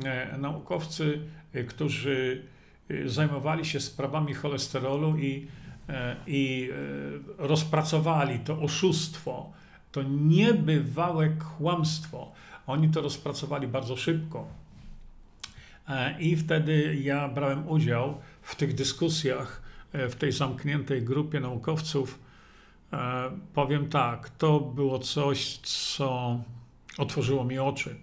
[0.03, 1.19] e, naukowcy,
[1.53, 2.41] e, którzy
[3.05, 5.47] zajmowali się sprawami cholesterolu i,
[6.27, 6.69] i
[7.37, 9.53] rozpracowali to oszustwo,
[9.91, 12.31] to niebywałe kłamstwo.
[12.67, 14.47] Oni to rozpracowali bardzo szybko.
[16.19, 19.63] I wtedy ja brałem udział w tych dyskusjach
[19.93, 22.32] E, w tej zamkniętej grupie naukowców, e,
[23.53, 26.39] powiem tak, to było coś, co
[26.97, 27.95] otworzyło mi oczy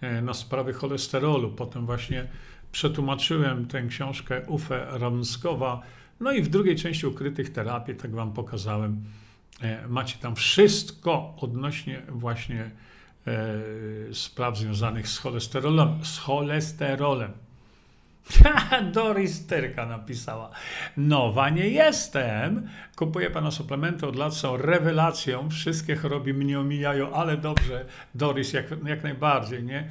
[0.00, 1.50] e, na sprawy cholesterolu.
[1.50, 2.28] Potem właśnie
[2.72, 5.82] przetłumaczyłem tę książkę Ufę Ramskowa.
[6.20, 9.04] No i w drugiej części ukrytych terapii, tak wam pokazałem,
[9.88, 12.70] macie tam wszystko odnośnie właśnie
[14.12, 16.04] spraw związanych z cholesterolem.
[16.04, 17.32] Z cholesterolem.
[18.92, 20.50] Doris Tyrka napisała.
[20.96, 22.68] Nowa nie jestem.
[22.96, 25.50] Kupuję pana suplementy od lat, są rewelacją.
[25.50, 29.90] Wszystkie choroby mnie omijają, ale dobrze, Doris, jak, jak najbardziej, nie?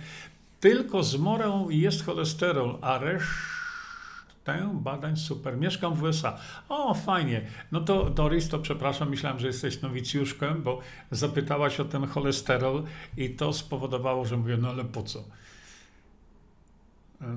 [0.60, 3.62] Tylko z morą jest cholesterol, a resztę
[4.74, 5.58] badań super.
[5.58, 6.38] Mieszkam w USA.
[6.70, 7.42] O, fajnie.
[7.72, 10.80] No to Doris, to przepraszam, myślałem, że jesteś nowicjuszkiem, bo
[11.12, 12.84] zapytałaś o ten cholesterol
[13.18, 15.24] i to spowodowało, że mówię, no ale po co?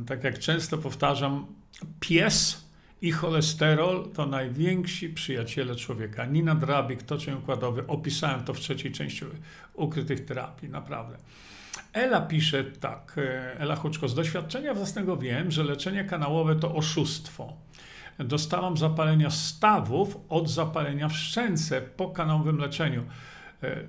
[0.07, 1.47] Tak jak często powtarzam,
[2.01, 2.65] pies
[3.03, 6.27] i cholesterol to najwięksi przyjaciele człowieka.
[6.27, 9.25] Nina Drabik, toczeń układowy, opisałem to w trzeciej części
[9.75, 11.17] ukrytych terapii, naprawdę.
[11.93, 17.53] Ela pisze tak, e, Ela Huczko, z doświadczenia własnego wiem, że leczenie kanałowe to oszustwo.
[18.19, 23.05] Dostałam zapalenia stawów od zapalenia w szczęce po kanałowym leczeniu.
[23.63, 23.81] E,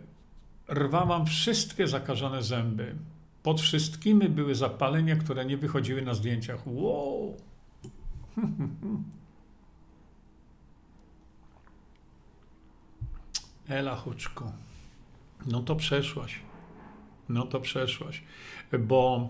[0.70, 2.96] rwałam wszystkie zakażone zęby.
[3.46, 6.68] Pod wszystkimi były zapalenia, które nie wychodziły na zdjęciach.
[6.68, 7.38] Wow!
[13.68, 14.52] Ela Huczko,
[15.46, 16.40] no to przeszłaś.
[17.30, 18.24] No to przeszłaś.
[18.80, 19.30] Bo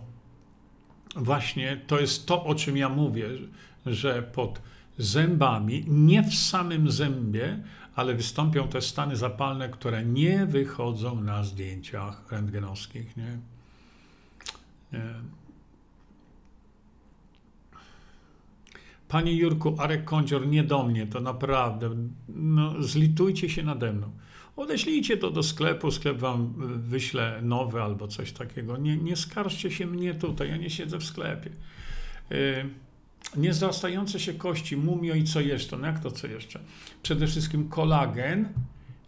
[1.15, 3.29] właśnie to jest to, o czym ja mówię,
[3.85, 4.61] że pod
[4.97, 7.63] zębami, nie w samym zębie,
[7.95, 13.17] ale wystąpią te stany zapalne, które nie wychodzą na zdjęciach rentgenowskich.
[13.17, 13.37] Nie?
[19.07, 21.89] Panie Jurku, Arek Kądzior, nie do mnie, to naprawdę.
[22.29, 24.11] No, zlitujcie się nade mną.
[24.55, 26.53] Odeślijcie to do sklepu, sklep wam
[26.89, 28.77] wyśle nowe albo coś takiego.
[28.77, 31.49] Nie, nie skarżcie się mnie tutaj, ja nie siedzę w sklepie.
[32.29, 32.37] Yy,
[33.37, 35.77] niezrastające się kości, mumio i co jeszcze?
[35.77, 36.59] No jak to co jeszcze?
[37.03, 38.49] Przede wszystkim kolagen.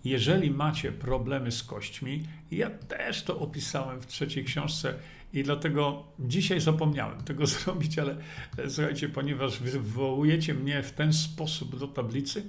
[0.06, 4.94] Jeżeli macie problemy z kośćmi, ja też to opisałem w trzeciej książce
[5.34, 8.16] i dlatego dzisiaj zapomniałem tego zrobić, ale
[8.58, 12.44] e, słuchajcie, ponieważ wywołujecie mnie w ten sposób do tablicy,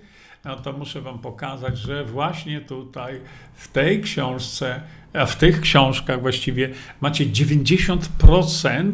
[0.44, 3.20] no to muszę Wam pokazać, że właśnie tutaj
[3.54, 4.80] w tej książce,
[5.12, 8.92] a w tych książkach właściwie macie 90%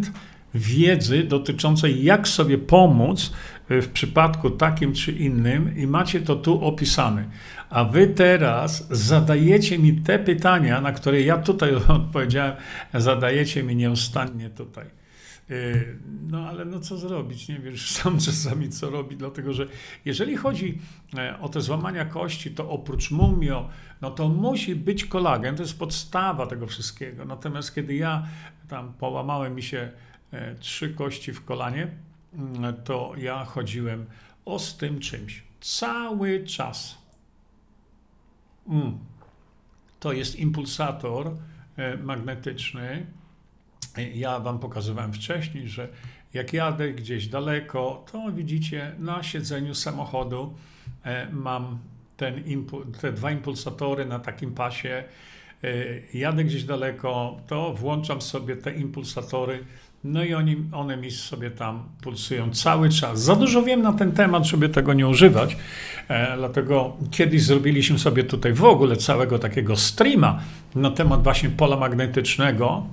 [0.55, 3.33] wiedzy dotyczącej, jak sobie pomóc
[3.69, 7.25] e, w przypadku takim czy innym, i macie to tu opisane.
[7.71, 12.57] A wy teraz zadajecie mi te pytania, na które ja tutaj odpowiedziałem,
[12.95, 15.05] zadajecie mi nieustannie tutaj.
[15.51, 15.99] Y,
[16.31, 17.49] no ale no co zrobić?
[17.49, 19.67] Nie wiesz sam czasami co robić, dlatego że
[20.05, 20.79] jeżeli chodzi
[21.19, 23.69] e, o te złamania kości, to oprócz mumio,
[24.01, 27.25] no to musi być kolagen, to jest podstawa tego wszystkiego.
[27.25, 28.27] Natomiast kiedy ja
[28.69, 29.93] tam połamałem mi się e,
[30.61, 31.89] trzy kości w kolanie,
[32.35, 34.07] mm, to ja chodziłem
[34.45, 36.99] o z tym czymś cały czas.
[38.69, 38.99] Mm.
[40.01, 41.37] To jest impulsator
[41.77, 43.07] e, magnetyczny.
[44.15, 45.89] Ja Wam pokazywałem wcześniej, że
[46.35, 50.55] jak jadę gdzieś daleko, to widzicie na siedzeniu samochodu
[51.05, 51.79] e, mam
[52.17, 52.43] ten
[53.01, 55.05] te dwa impulsatory na takim pasie.
[55.65, 55.75] E,
[56.19, 59.65] jadę gdzieś daleko, to włączam sobie te impulsatory
[60.05, 63.23] no i oni, one mi sobie tam pulsują cały czas.
[63.23, 65.57] Za dużo wiem na ten temat, żeby tego nie używać.
[66.09, 70.41] E, dlatego kiedyś zrobiliśmy sobie tutaj w ogóle całego takiego streama
[70.75, 72.87] na temat właśnie pola magnetycznego.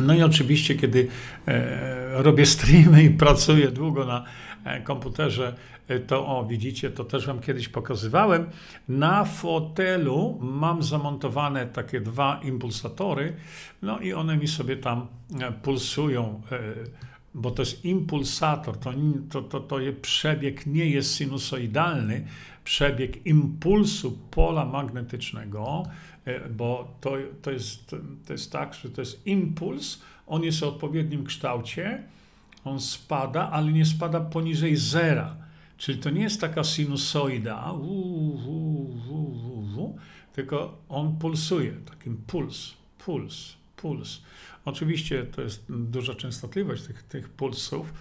[0.00, 1.08] No i oczywiście, kiedy
[1.48, 4.24] e, robię streamy i pracuję długo na,
[4.84, 5.54] komputerze,
[6.06, 8.46] to o, widzicie, to też Wam kiedyś pokazywałem.
[8.88, 13.36] Na fotelu mam zamontowane takie dwa impulsatory,
[13.82, 15.06] no i one mi sobie tam
[15.62, 16.42] pulsują
[17.34, 18.92] bo to jest impulsator, to,
[19.30, 22.26] to, to, to przebieg nie jest sinusoidalny,
[22.64, 25.82] przebieg impulsu pola magnetycznego,
[26.24, 27.12] e, bo to,
[27.42, 32.02] to, jest, to jest tak, że to jest impuls, on jest o odpowiednim kształcie,
[32.64, 35.36] on spada, ale nie spada poniżej zera.
[35.78, 37.86] Czyli to nie jest taka sinusoida, u,
[38.48, 38.88] u,
[39.76, 39.96] u,
[40.32, 44.22] tylko on pulsuje, takim puls, puls, puls.
[44.64, 47.92] Oczywiście to jest duża częstotliwość tych, tych pulsów.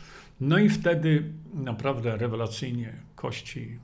[0.41, 1.23] No i wtedy
[1.53, 3.79] naprawdę rewelacyjnie kości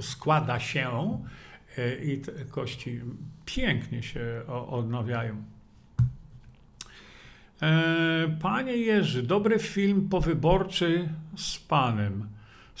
[0.00, 1.22] składa się
[1.78, 3.00] e, i te kości
[3.44, 5.44] pięknie się odnawiają.
[7.62, 12.28] E, panie Jerzy, dobry film powyborczy z panem.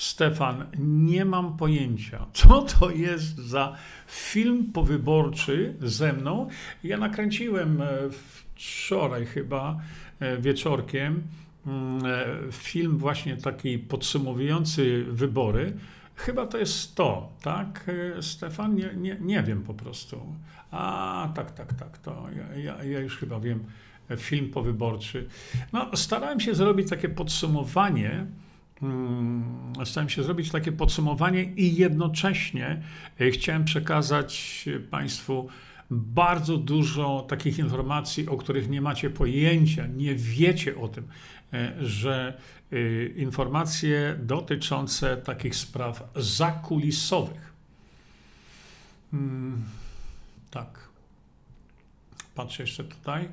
[0.00, 3.76] Stefan, nie mam pojęcia, co to jest za
[4.06, 6.48] film powyborczy ze mną.
[6.84, 9.78] Ja nakręciłem e, wczoraj chyba
[10.38, 11.22] wieczorkiem
[11.66, 12.02] mm,
[12.52, 15.72] film właśnie taki podsumowujący wybory.
[16.14, 17.90] Chyba to jest to, tak,
[18.20, 18.74] Stefan?
[18.74, 20.36] Nie, nie, nie wiem po prostu.
[20.70, 22.26] A, tak, tak, tak, to
[22.56, 23.64] ja, ja już chyba wiem,
[24.16, 25.28] film powyborczy.
[25.72, 28.26] No, starałem się zrobić takie podsumowanie,
[28.80, 32.82] hmm, starałem się zrobić takie podsumowanie i jednocześnie
[33.20, 35.48] e, chciałem przekazać Państwu
[35.90, 41.08] bardzo dużo takich informacji, o których nie macie pojęcia, nie wiecie o tym,
[41.52, 42.38] e, że
[42.72, 47.52] e, informacje dotyczące takich spraw zakulisowych.
[49.10, 49.62] Hmm,
[50.50, 50.90] tak.
[52.34, 53.28] Patrzę jeszcze tutaj.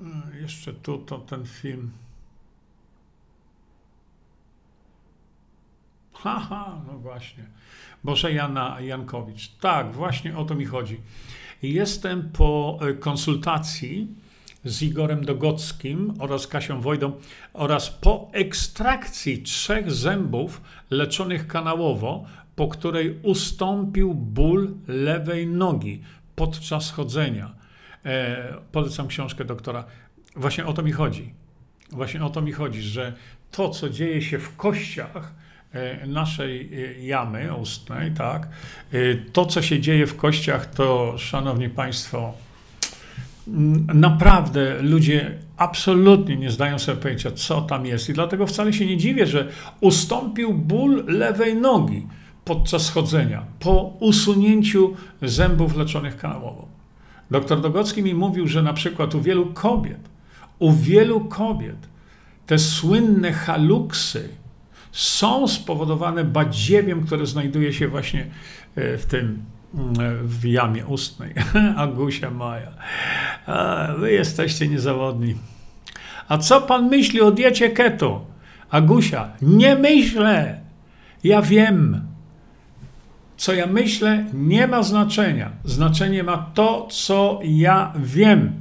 [0.00, 1.90] E, jeszcze tu to ten film.
[6.12, 7.44] Haha, no właśnie.
[8.04, 9.48] Boże Jana Jankowicz.
[9.60, 11.00] Tak, właśnie o to mi chodzi.
[11.62, 14.08] Jestem po e, konsultacji
[14.64, 17.12] z Igorem Dogockim oraz Kasią Wojdą
[17.52, 22.24] oraz po ekstrakcji trzech zębów leczonych kanałowo,
[22.56, 26.02] po której ustąpił ból lewej nogi
[26.36, 27.59] podczas chodzenia.
[28.04, 29.84] E, polecam książkę doktora.
[30.36, 31.34] Właśnie o to mi chodzi.
[31.90, 33.12] Właśnie o to mi chodzi, że
[33.50, 35.34] to, co dzieje się w kościach,
[35.72, 38.48] E, naszej e, jamy ustnej, tak,
[38.92, 38.98] e,
[39.32, 42.32] to co się dzieje w kościach, to szanowni państwo,
[43.94, 48.08] naprawdę ludzie absolutnie nie zdają sobie pojęcia, co tam jest.
[48.08, 49.48] I dlatego wcale się nie dziwię, że
[49.80, 52.06] ustąpił ból lewej nogi
[52.44, 56.68] podczas chodzenia, po usunięciu zębów leczonych kanałowo.
[57.30, 60.08] Doktor Dogocki mi mówił, że na przykład u wielu kobiet,
[60.58, 61.88] u wielu kobiet
[62.46, 64.28] te słynne haluksy,
[64.92, 68.26] są spowodowane badziewiem, które znajduje się właśnie
[68.76, 69.42] e, w tym
[69.74, 69.94] mm,
[70.28, 71.34] w jamie ustnej.
[71.76, 72.72] Agusia Maja.
[73.46, 75.34] A, wy jesteście niezawodni.
[76.28, 78.26] A co pan myśli o diecie keto?
[78.70, 80.60] Agusia, nie myślę.
[81.24, 82.09] Ja wiem.
[83.40, 85.50] Co ja myślę, nie ma znaczenia.
[85.64, 88.52] Znaczenie ma to, co ja wiem.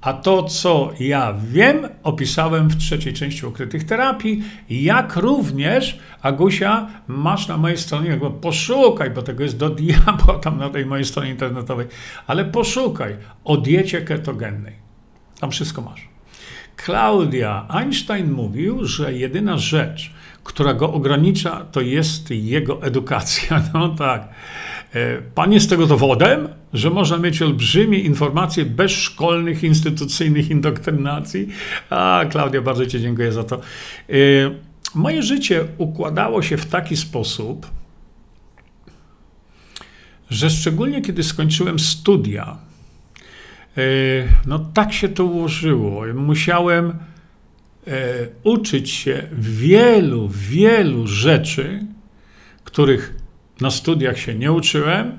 [0.00, 7.48] A to, co ja wiem, opisałem w trzeciej części ukrytych terapii, jak również, Agusia, masz
[7.48, 11.30] na mojej stronie, jakby poszukaj, bo tego jest do diabła tam na tej mojej stronie
[11.30, 11.86] internetowej,
[12.26, 14.74] ale poszukaj o diecie ketogennej.
[15.40, 16.08] Tam wszystko masz.
[16.76, 20.12] Klaudia Einstein mówił, że jedyna rzecz,
[20.48, 23.62] która go ogranicza, to jest jego edukacja.
[23.74, 24.28] No tak.
[24.94, 31.48] E, pan jest tego dowodem, że można mieć olbrzymie informacje bez szkolnych, instytucyjnych indoktrynacji.
[31.90, 33.56] A, Klaudia, bardzo Ci dziękuję za to.
[33.56, 33.60] E,
[34.94, 37.66] moje życie układało się w taki sposób,
[40.30, 42.56] że szczególnie kiedy skończyłem studia,
[43.76, 43.80] e,
[44.46, 46.02] no tak się to ułożyło.
[46.14, 46.92] Musiałem
[48.42, 51.80] uczyć się wielu, wielu rzeczy,
[52.64, 53.14] których
[53.60, 55.18] na studiach się nie uczyłem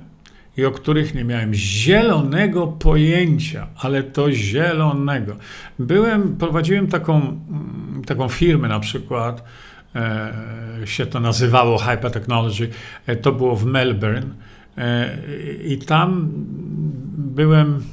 [0.57, 5.35] i o których nie miałem zielonego pojęcia, ale to zielonego.
[5.79, 7.39] Byłem, prowadziłem taką,
[8.05, 9.43] taką firmę na przykład,
[9.95, 10.33] e,
[10.85, 12.69] się to nazywało Hyper Technology,
[13.07, 14.33] e, to było w Melbourne
[14.77, 15.17] e,
[15.67, 16.29] i tam
[17.17, 17.83] byłem,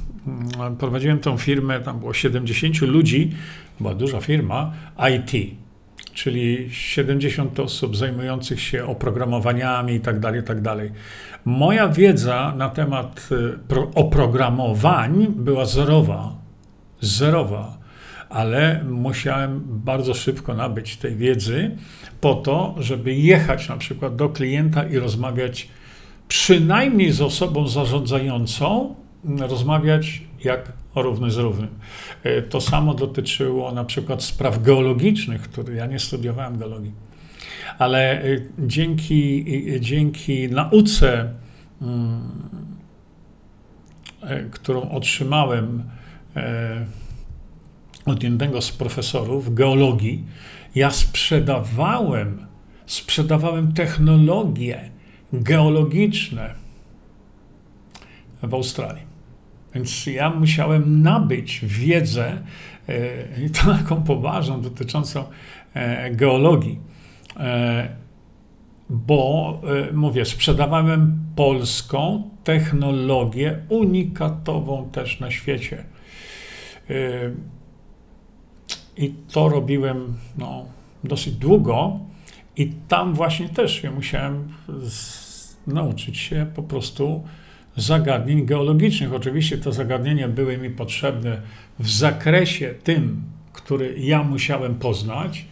[0.79, 3.31] prowadziłem tą firmę, tam było 70 ludzi,
[3.79, 4.73] była duża firma,
[5.15, 5.57] IT
[6.17, 10.91] czyli 70 osób zajmujących się oprogramowaniami i tak dalej, tak dalej.
[11.45, 16.35] Moja wiedza na temat y, oprogramowań była zerowa.
[17.01, 17.77] Zerowa.
[18.29, 21.71] ale musiałem bardzo szybko nabyć tej wiedzy
[22.21, 25.69] po to, żeby jechać na przykład do klienta i rozmawiać
[26.27, 28.95] przynajmniej z osobą zarządzającą,
[29.39, 30.71] rozmawiać jak
[31.01, 31.69] równy z równym.
[32.23, 36.91] E, to samo dotyczyło na przykład spraw geologicznych, które ja nie studiowałem geologii.
[37.77, 38.25] Ale e,
[38.59, 39.45] dzięki,
[39.79, 41.33] dzięki nauce,
[41.81, 42.21] mm,
[44.21, 45.83] e, którą otrzymałem
[48.05, 50.23] od jednego z profesorów geologii,
[50.75, 52.47] ja sprzedawałem,
[52.85, 54.89] sprzedawałem technologie
[55.33, 56.53] geologiczne
[58.43, 59.06] w Australii.
[59.75, 62.41] Więc ja musiałem nabyć wiedzę,
[62.89, 65.23] e, i taką poważną, dotyczącą
[65.73, 66.79] e, geologii,
[67.37, 67.87] e,
[68.89, 69.61] bo
[69.93, 75.83] mówię, sprzedawałem polską technologię unikatową też na świecie.
[78.97, 80.65] I to robiłem no,
[81.03, 81.99] dosyć długo,
[82.57, 84.47] i tam właśnie też ja musiałem
[85.67, 87.23] nauczyć się po prostu
[87.77, 89.13] zagadnień geologicznych.
[89.13, 91.41] Oczywiście te zagadnienia były mi potrzebne
[91.79, 93.21] w zakresie tym,
[93.53, 95.45] który ja musiałem poznać.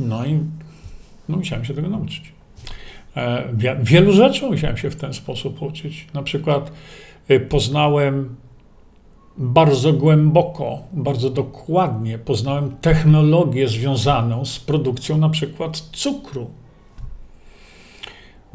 [0.00, 0.38] No i
[1.28, 2.32] no, musiałem się tego nauczyć.
[3.16, 3.48] E,
[3.82, 6.06] wielu rzeczy musiałem się w ten sposób uczyć.
[6.14, 6.72] Na przykład
[7.30, 8.36] y, poznałem
[9.38, 16.50] bardzo głęboko, bardzo dokładnie poznałem technologię związaną z produkcją na przykład cukru.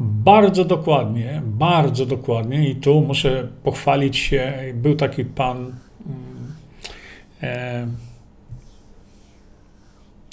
[0.00, 6.54] Bardzo dokładnie, bardzo dokładnie i tu muszę pochwalić się, był taki pan, mm,
[7.42, 7.86] e,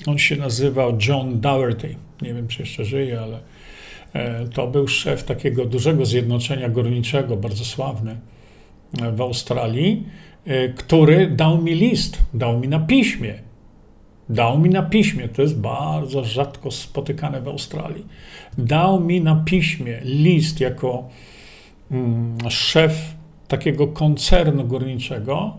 [0.07, 3.39] on się nazywał John Dougherty, nie wiem czy jeszcze żyje, ale
[4.13, 8.17] e, to był szef takiego dużego zjednoczenia górniczego, bardzo sławny
[9.01, 10.03] e, w Australii,
[10.45, 13.33] e, który dał mi list, dał mi na piśmie.
[14.29, 18.05] Dał mi na piśmie, to jest bardzo rzadko spotykane w Australii
[18.57, 21.09] dał mi na piśmie list jako
[21.91, 23.15] mm, szef
[23.47, 25.57] takiego koncernu górniczego,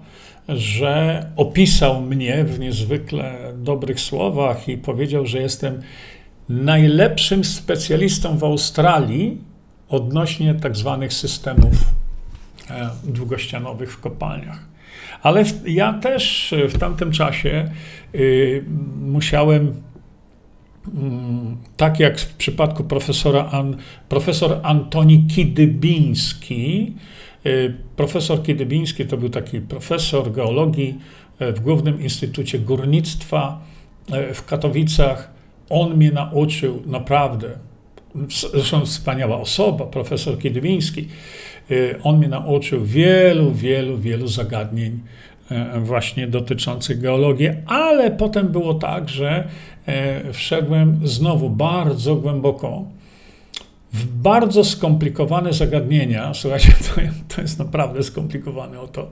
[0.49, 5.83] że opisał mnie w niezwykle dobrych słowach i powiedział, że jestem
[6.49, 9.39] najlepszym specjalistą w Australii
[9.89, 11.73] odnośnie tak zwanych systemów
[12.71, 14.76] e, długościanowych w kopalniach.
[15.27, 17.70] Ale ja też w tamtym czasie
[18.14, 18.64] y,
[19.01, 19.74] musiałem
[20.95, 23.77] Mm, tak jak w przypadku profesora An,
[24.09, 26.95] profesor Antoni Kidybiński.
[27.47, 30.99] Y, profesor Kidybiński to był taki profesor geologii
[31.41, 33.61] w Głównym Instytucie Górnictwa
[34.35, 35.31] w Katowicach.
[35.70, 37.51] On mnie nauczył naprawdę,
[38.53, 41.09] zresztą wspaniała osoba, profesor Kidybiński.
[42.03, 45.01] On mnie nauczył wielu, wielu, wielu zagadnień
[45.79, 49.49] właśnie dotyczących geologii, ale potem było tak, że
[49.87, 52.85] E, wszedłem znowu bardzo głęboko
[53.93, 56.35] w bardzo skomplikowane zagadnienia.
[56.35, 57.01] Słuchajcie, to,
[57.35, 59.11] to jest naprawdę skomplikowane o to.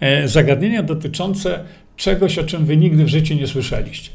[0.00, 1.64] E, zagadnienia dotyczące
[1.96, 4.10] czegoś, o czym wy nigdy w życiu nie słyszeliście.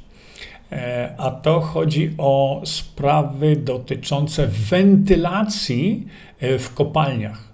[0.71, 6.07] E, a to chodzi o sprawy dotyczące wentylacji
[6.41, 7.52] w kopalniach.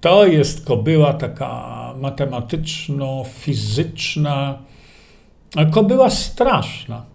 [0.00, 4.58] To jest kobyła taka matematyczno-fizyczna,
[5.70, 7.06] kobyła straszna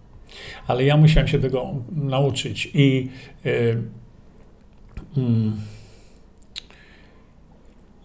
[0.68, 3.10] ale ja musiałem się tego nauczyć i
[3.46, 3.84] yy,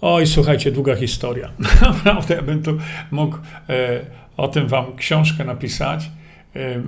[0.00, 1.52] Oj, słuchajcie, długa historia.
[1.82, 2.78] Naprawdę, ja bym tu
[3.10, 3.36] mógł
[3.68, 4.00] e,
[4.36, 6.10] o tym wam książkę napisać.
[6.56, 6.82] E,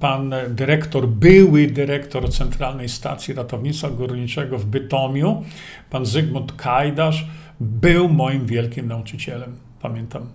[0.00, 5.44] pan dyrektor, były dyrektor Centralnej Stacji Ratownictwa Górniczego w Bytomiu,
[5.90, 7.26] pan Zygmunt Kajdasz,
[7.60, 10.26] był moim wielkim nauczycielem, pamiętam.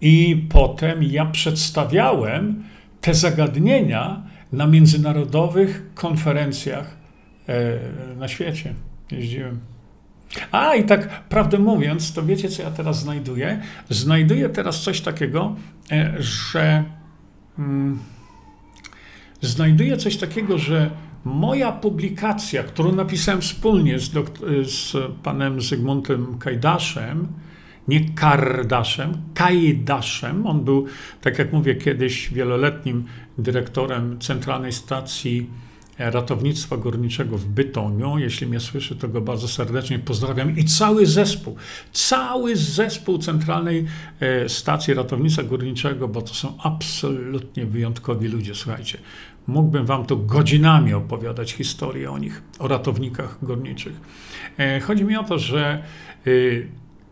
[0.00, 2.64] I potem ja przedstawiałem
[3.00, 6.96] te zagadnienia na międzynarodowych konferencjach
[7.48, 7.78] e,
[8.16, 8.74] na świecie.
[9.10, 9.60] Jeździłem.
[10.52, 13.60] A i tak prawdę mówiąc, to wiecie, co ja teraz znajduję?
[13.90, 15.56] Znajduję teraz coś takiego,
[15.92, 16.84] e, że.
[17.58, 17.98] Mm,
[19.40, 20.90] znajduję coś takiego, że
[21.24, 24.10] moja publikacja, którą napisałem wspólnie z,
[24.70, 27.28] z panem Zygmuntem Kajdaszem,
[27.88, 30.46] nie Kardaszem, Kajdaszem.
[30.46, 30.86] On był,
[31.20, 33.04] tak jak mówię, kiedyś wieloletnim
[33.38, 35.46] dyrektorem Centralnej Stacji
[35.98, 38.18] Ratownictwa Górniczego w Bytomiu.
[38.18, 40.58] Jeśli mnie słyszy, to go bardzo serdecznie pozdrawiam.
[40.58, 41.56] I cały zespół,
[41.92, 43.86] cały zespół Centralnej
[44.20, 48.98] e, Stacji Ratownictwa Górniczego, bo to są absolutnie wyjątkowi ludzie, słuchajcie.
[49.46, 54.00] Mógłbym wam tu godzinami opowiadać historię o nich, o ratownikach górniczych.
[54.58, 55.82] E, chodzi mi o to, że
[56.26, 56.30] e,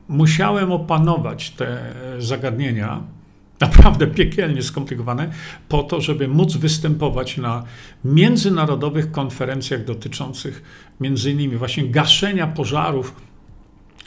[0.09, 3.03] musiałem opanować te zagadnienia,
[3.61, 5.31] naprawdę piekielnie skomplikowane,
[5.69, 7.65] po to, żeby móc występować na
[8.05, 10.63] międzynarodowych konferencjach dotyczących
[11.01, 13.28] między innymi właśnie gaszenia pożarów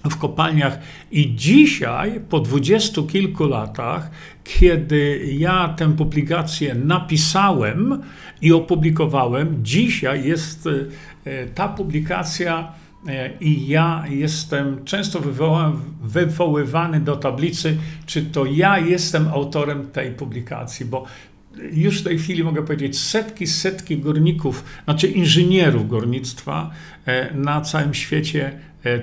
[0.09, 0.79] w kopalniach.
[1.11, 4.11] I dzisiaj, po dwudziestu kilku latach,
[4.43, 8.01] kiedy ja tę publikację napisałem
[8.41, 10.69] i opublikowałem, dzisiaj jest
[11.25, 12.71] e, ta publikacja
[13.07, 15.21] e, i ja jestem często
[16.03, 21.05] wywoływany do tablicy, czy to ja jestem autorem tej publikacji, bo
[21.71, 26.71] już w tej chwili mogę powiedzieć, setki, setki górników, znaczy inżynierów górnictwa
[27.05, 28.51] e, na całym świecie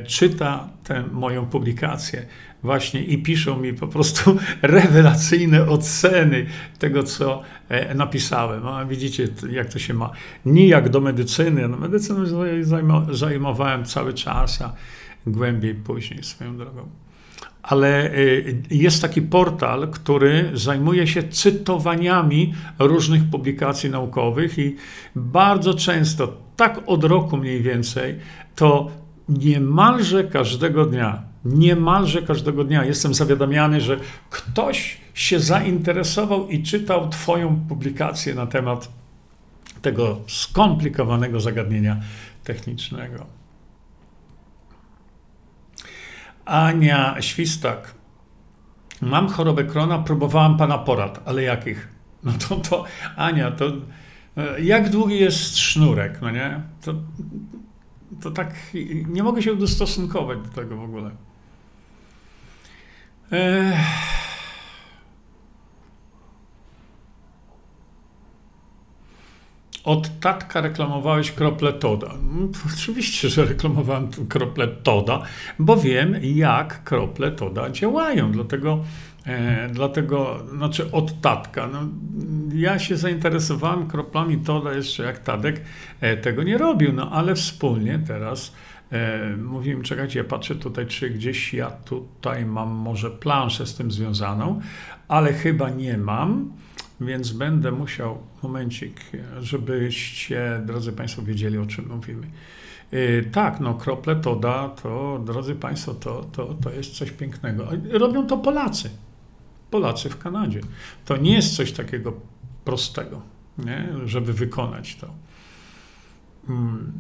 [0.07, 2.27] czyta tę moją publikację
[2.63, 6.47] właśnie i piszą mi po prostu rewelacyjne oceny
[6.79, 8.67] tego, co e, napisałem.
[8.67, 10.11] A widzicie, jak to się ma.
[10.47, 11.69] Nijak do medycyny.
[11.69, 12.25] No, medycyną
[13.11, 14.73] zajmowałem cały czas, a
[15.27, 16.89] głębiej później swoją drogą
[17.63, 24.77] ale y, jest taki portal, który zajmuje się cytowaniami różnych publikacji naukowych i
[25.17, 28.19] bardzo często, tak od roku mniej więcej,
[28.57, 28.91] to
[29.29, 33.97] niemalże każdego dnia, niemalże każdego dnia jestem zawiadamiany, że
[34.31, 38.89] ktoś się zainteresował i czytał Twoją publikację na temat
[39.83, 42.01] tego skomplikowanego zagadnienia
[42.45, 43.27] technicznego.
[46.45, 47.95] Ania Świstak.
[49.01, 51.89] Mam chorobę krona, próbowałam pana porad, ale jakich?
[52.25, 52.85] No to, to
[53.17, 53.67] Ania, to
[54.37, 56.61] e, jak długi jest sznurek, no nie?
[56.83, 56.95] To,
[58.23, 58.55] to tak,
[59.09, 61.11] nie mogę się dostosunkować do tego w ogóle.
[63.33, 63.79] Ech.
[69.89, 72.15] od tatka reklamowałeś krople Toda.
[72.33, 75.23] No, oczywiście, że reklamowałem krople Toda,
[75.59, 78.33] bo wiem, jak krople Toda działają.
[78.33, 78.85] Dlatego,
[79.73, 81.67] dlatego znaczy od tatka.
[81.67, 81.79] No,
[82.55, 85.61] ja się zainteresowałem kroplami Toda jeszcze jak Tadek
[86.01, 88.55] e, tego nie robił, no ale wspólnie teraz
[88.93, 93.91] e, mówimy, czekajcie, ja patrzę tutaj, czy gdzieś ja tutaj mam może planszę z tym
[93.91, 94.61] związaną,
[95.09, 96.53] ale chyba nie mam.
[97.01, 99.01] Więc będę musiał, momencik,
[99.41, 102.27] żebyście, drodzy Państwo, wiedzieli, o czym mówimy.
[102.93, 107.69] Yy, tak, no krople to da, to, drodzy Państwo, to, to, to jest coś pięknego.
[107.91, 108.91] Robią to Polacy.
[109.71, 110.61] Polacy w Kanadzie.
[111.05, 112.13] To nie jest coś takiego
[112.65, 113.23] prostego,
[113.59, 113.89] nie?
[114.05, 115.09] żeby wykonać to.
[116.49, 116.93] Mm,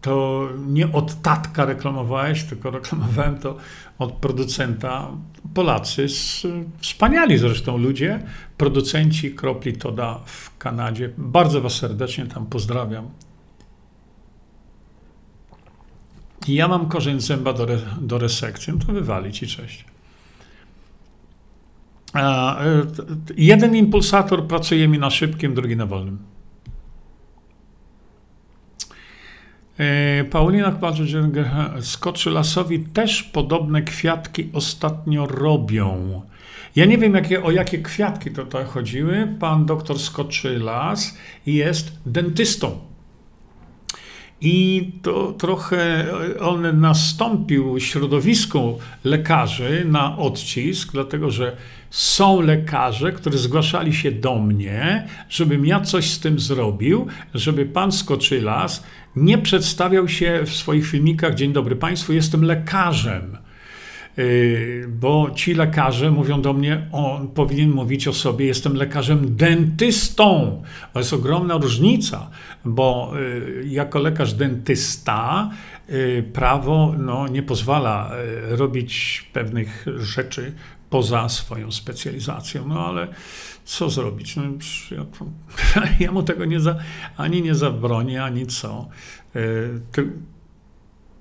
[0.00, 3.56] to nie od tatka reklamowałeś, tylko reklamowałem to
[3.98, 5.08] od producenta.
[5.54, 6.06] Polacy,
[6.78, 8.22] wspaniali zresztą ludzie,
[8.56, 11.10] producenci kropli Toda w Kanadzie.
[11.18, 13.10] Bardzo Was serdecznie tam pozdrawiam.
[16.48, 19.84] ja mam korzeń zęba do, re, do resekcji, no to wywalić i cześć.
[22.18, 22.86] E,
[23.36, 26.18] jeden impulsator pracuje mi na szybkim, drugi na wolnym.
[29.78, 30.78] E, Paulina
[31.80, 36.22] Skoczy Lasowi też podobne kwiatki ostatnio robią.
[36.76, 39.36] Ja nie wiem, jakie, o jakie kwiatki tutaj chodziły.
[39.40, 42.87] Pan doktor Skoczylas jest dentystą.
[44.40, 46.06] I to trochę
[46.40, 51.56] on nastąpił środowisku lekarzy na odcisk, dlatego że
[51.90, 57.92] są lekarze, którzy zgłaszali się do mnie, żebym ja coś z tym zrobił, żeby pan
[57.92, 58.84] Skoczylas
[59.16, 63.38] nie przedstawiał się w swoich filmikach: Dzień dobry Państwu, jestem lekarzem.
[64.18, 70.62] Y, bo ci lekarze mówią do mnie, on powinien mówić o sobie, jestem lekarzem dentystą.
[70.92, 72.30] To jest ogromna różnica,
[72.64, 75.50] bo y, jako lekarz dentysta
[75.90, 78.10] y, prawo no, nie pozwala
[78.48, 80.52] robić pewnych rzeczy
[80.90, 82.68] poza swoją specjalizacją.
[82.68, 83.08] No ale
[83.64, 84.36] co zrobić?
[84.36, 84.42] No,
[84.90, 85.06] ja,
[86.06, 86.76] ja mu tego nie za,
[87.16, 88.88] ani nie zabronię, ani co.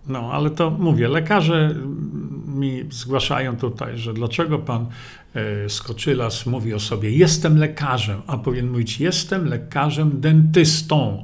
[0.08, 1.76] No, ale to mówię, lekarze
[2.60, 4.86] mi zgłaszają tutaj, że dlaczego pan
[5.36, 11.24] e, Skoczylas mówi o sobie, jestem lekarzem, a powinien mówić, jestem lekarzem dentystą.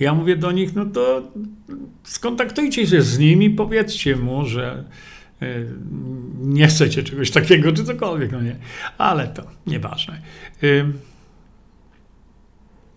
[0.00, 1.22] Ja mówię do nich, no to
[2.04, 4.84] skontaktujcie się z nimi, powiedzcie mu, że
[5.42, 5.46] e,
[6.40, 8.56] nie chcecie czegoś takiego, czy cokolwiek, no nie.
[8.98, 10.20] Ale to nieważne.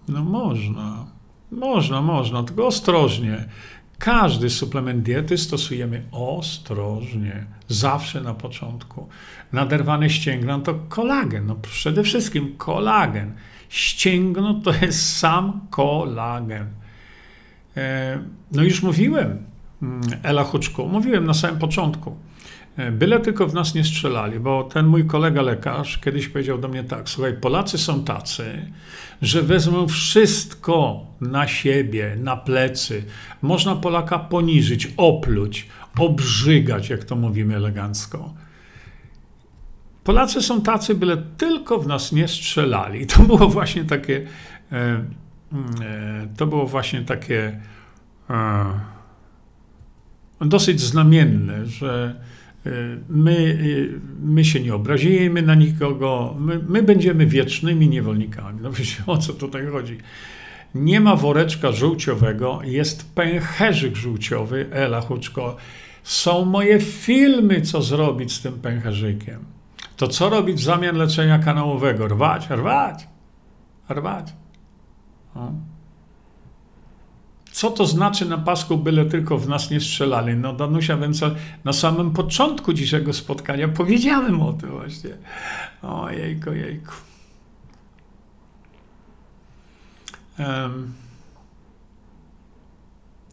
[0.08, 1.06] No można,
[1.52, 3.46] można, można, tylko ostrożnie.
[4.00, 9.08] Każdy suplement diety stosujemy ostrożnie, zawsze na początku.
[9.54, 13.34] Naderwane ścięgno to kolagen, no przede wszystkim kolagen.
[13.70, 16.68] Ścięgno to jest sam kolagen.
[17.78, 18.20] E,
[18.52, 19.44] no już mówiłem,
[19.82, 22.16] mm, Ela Huczku, mówiłem na samym początku.
[22.78, 26.68] E, byle tylko w nas nie strzelali, bo ten mój kolega lekarz kiedyś powiedział do
[26.68, 28.72] mnie tak: Słuchaj, Polacy są tacy,
[29.22, 33.04] że wezmą wszystko na siebie, na plecy.
[33.42, 35.68] Można Polaka poniżyć, opluć,
[36.00, 38.34] obrzygać, jak to mówimy elegancko.
[40.04, 43.08] Polacy są tacy, byle tylko w nas nie strzelali.
[43.08, 44.28] To było właśnie takie.
[44.72, 44.78] E,
[45.82, 47.60] e, to było właśnie takie.
[50.42, 52.16] dosyć znamienne, że
[53.10, 53.58] my,
[54.22, 58.60] my się nie obrazimy na nikogo, my, my będziemy wiecznymi niewolnikami.
[58.62, 59.98] No wiecie, o co tutaj chodzi?
[60.76, 65.56] Nie ma woreczka żółciowego, jest pęcherzyk żółciowy, Ela Huczko.
[66.04, 69.46] Są moje filmy, co zrobić z tym pęcherzykiem.
[69.98, 72.08] To co robić w zamian leczenia kanałowego?
[72.08, 73.08] Rwać, rwać,
[73.90, 74.34] rwać.
[77.52, 80.36] Co to znaczy na pasku, byle tylko w nas nie strzelali?
[80.36, 85.10] No Danusia Węcal, na samym początku dzisiejszego spotkania powiedziałem o tym właśnie.
[85.82, 86.94] Ojejku, jejku.
[90.29, 90.29] Um.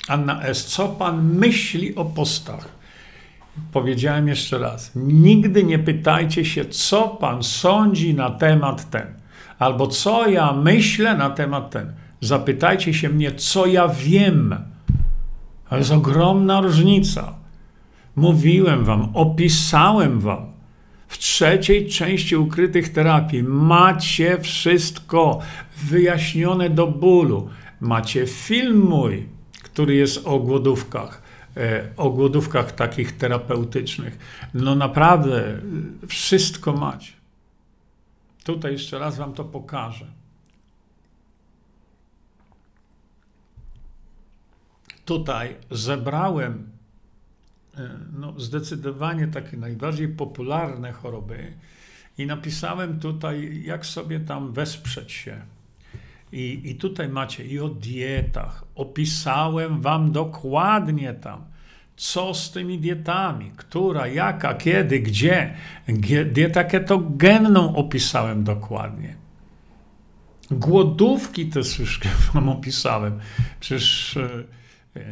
[0.09, 2.69] Anna S., co pan myśli o postach?
[3.73, 9.07] Powiedziałem jeszcze raz, nigdy nie pytajcie się, co pan sądzi na temat ten,
[9.59, 11.93] albo co ja myślę na temat ten.
[12.21, 14.57] Zapytajcie się mnie, co ja wiem.
[15.71, 17.35] To jest ogromna różnica.
[18.17, 20.56] Mówiłem wam, opisałem wam.
[21.09, 25.41] W trzeciej części ukrytych terapii macie wszystko
[25.77, 27.49] wyjaśnione do bólu.
[27.81, 29.29] Macie film mój,
[29.63, 31.23] który jest o głodówkach,
[31.57, 34.19] e, o głodówkach takich terapeutycznych.
[34.55, 35.61] No naprawdę,
[36.09, 37.13] wszystko macie.
[38.45, 40.07] Tutaj jeszcze raz wam to pokażę.
[45.07, 46.71] tutaj zebrałem
[48.13, 51.53] no, zdecydowanie takie najbardziej popularne choroby
[52.19, 55.41] i napisałem tutaj, jak sobie tam wesprzeć się.
[56.33, 58.65] I, I tutaj macie i o dietach.
[58.75, 61.45] Opisałem wam dokładnie tam,
[61.97, 65.55] co z tymi dietami, która, jaka, kiedy, gdzie.
[66.33, 69.17] Dietę ketogenną opisałem dokładnie.
[70.51, 72.01] Głodówki też już
[72.35, 73.19] wam opisałem.
[73.61, 74.56] Przecież e, E,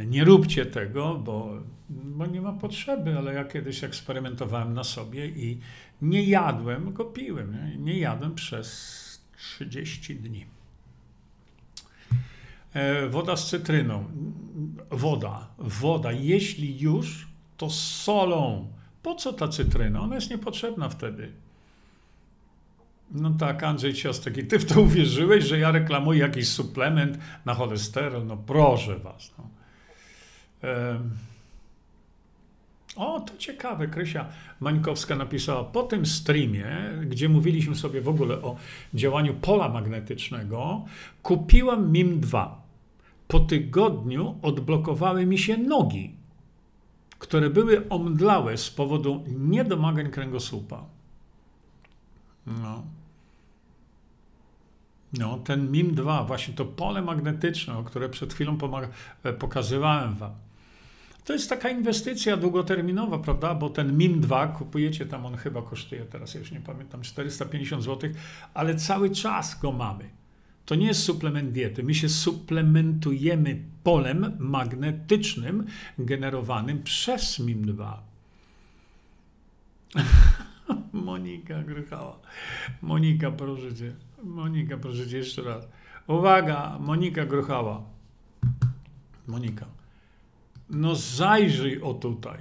[0.07, 1.51] nie róbcie tego, bo,
[1.89, 5.61] bo nie ma potrzeby, ale ja kiedyś eksperymentowałem na sobie i
[6.03, 7.53] nie jadłem, go piłem.
[7.53, 10.47] Nie, nie jadłem przez 30 dni.
[12.75, 14.05] E, woda z cytryną.
[14.91, 18.69] Woda, woda, jeśli już, to z solą.
[19.03, 20.01] Po co ta cytryna?
[20.01, 21.33] Ona jest niepotrzebna wtedy.
[23.11, 28.27] No tak, Andrzej Ciostek, ty w to uwierzyłeś, że ja reklamuję jakiś suplement na cholesterol?
[28.27, 29.35] No proszę was.
[29.39, 29.49] No.
[32.97, 34.27] O, to ciekawe, Krysia
[34.61, 36.67] Mańkowska napisała, po tym streamie,
[37.07, 38.57] gdzie mówiliśmy sobie w ogóle o
[38.95, 40.85] działaniu pola magnetycznego,
[41.23, 42.63] kupiłam MIM 2.
[43.29, 46.15] Po tygodniu odblokowały mi się nogi,
[47.19, 50.85] które były omdlałe z powodu niedomagań kręgosłupa.
[52.47, 52.83] No.
[55.19, 58.59] No, ten MIM 2, właśnie to pole magnetyczne, które przed chwilą
[59.39, 60.33] pokazywałem wam.
[61.25, 63.55] To jest taka inwestycja długoterminowa, prawda?
[63.55, 67.83] Bo ten MIM 2 kupujecie tam, on chyba kosztuje teraz, ja już nie pamiętam, 450
[67.83, 68.11] zł,
[68.55, 70.05] ale cały czas go mamy.
[70.67, 71.83] To nie jest suplement diety.
[71.83, 75.67] My się suplementujemy polem magnetycznym
[75.99, 78.03] generowanym przez MIM 2.
[80.93, 82.19] Monika Grychała.
[82.83, 83.93] Monika, proszę cię.
[84.23, 85.69] Monika, proszę cię jeszcze raz.
[86.07, 87.83] Uwaga, Monika Gruchała.
[89.27, 89.84] Monika.
[90.71, 92.39] No zajrzyj o tutaj.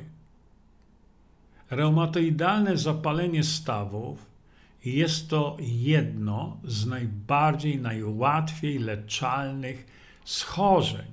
[1.69, 4.25] Reumatoidalne zapalenie stawów
[4.85, 9.85] jest to jedno z najbardziej, najłatwiej leczalnych
[10.25, 11.05] schorzeń.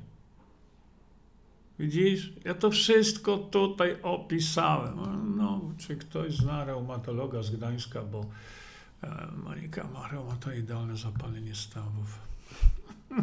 [1.78, 2.32] Widzisz?
[2.44, 4.96] Ja to wszystko tutaj opisałem.
[5.36, 8.26] No, czy ktoś zna reumatologa z Gdańska, bo
[9.02, 12.18] e, Monika ma reumatoidalne zapalenie stawów.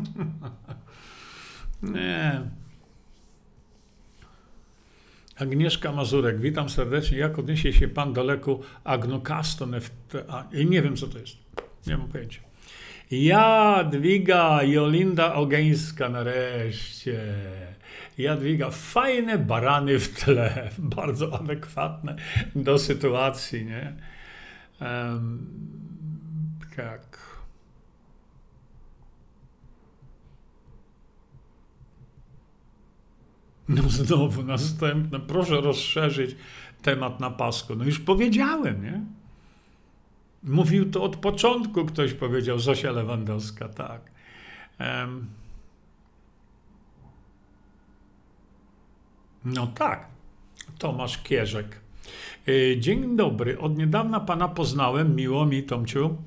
[1.83, 2.41] Nie.
[5.39, 7.17] Agnieszka Mazurek, witam serdecznie.
[7.17, 10.47] Jak odniesie się pan do leku agnokaston FTA?
[10.65, 11.37] Nie wiem, co to jest.
[11.87, 12.41] Nie mam pojęcia.
[13.11, 17.19] Jadwiga Jolinda Ogeńska nareszcie.
[18.17, 22.15] Jadwiga, fajne barany w tle, bardzo adekwatne
[22.55, 23.93] do sytuacji, nie?
[24.81, 25.47] Um,
[26.75, 27.16] tak.
[33.69, 35.19] No znowu następne.
[35.19, 36.35] Proszę rozszerzyć
[36.81, 37.75] temat na pasku.
[37.75, 39.01] No już powiedziałem, nie?
[40.43, 44.01] Mówił to od początku, ktoś powiedział, Zosia Lewandowska, tak.
[49.45, 50.07] No tak,
[50.77, 51.79] Tomasz Kierzek.
[52.47, 56.17] Y, dzień dobry, od niedawna pana poznałem, miło mi Tomciu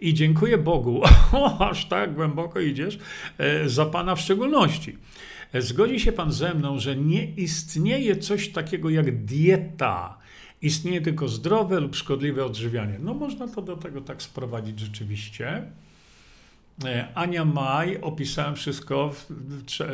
[0.00, 2.98] i dziękuję Bogu, o, aż tak głęboko idziesz,
[3.38, 4.98] e, za pana w szczególności.
[5.52, 10.18] E, zgodzi się pan ze mną, że nie istnieje coś takiego jak dieta.
[10.62, 12.98] Istnieje tylko zdrowe lub szkodliwe odżywianie.
[12.98, 15.62] No można to do tego tak sprowadzić rzeczywiście.
[16.84, 19.26] E, Ania Maj, opisałem wszystko w,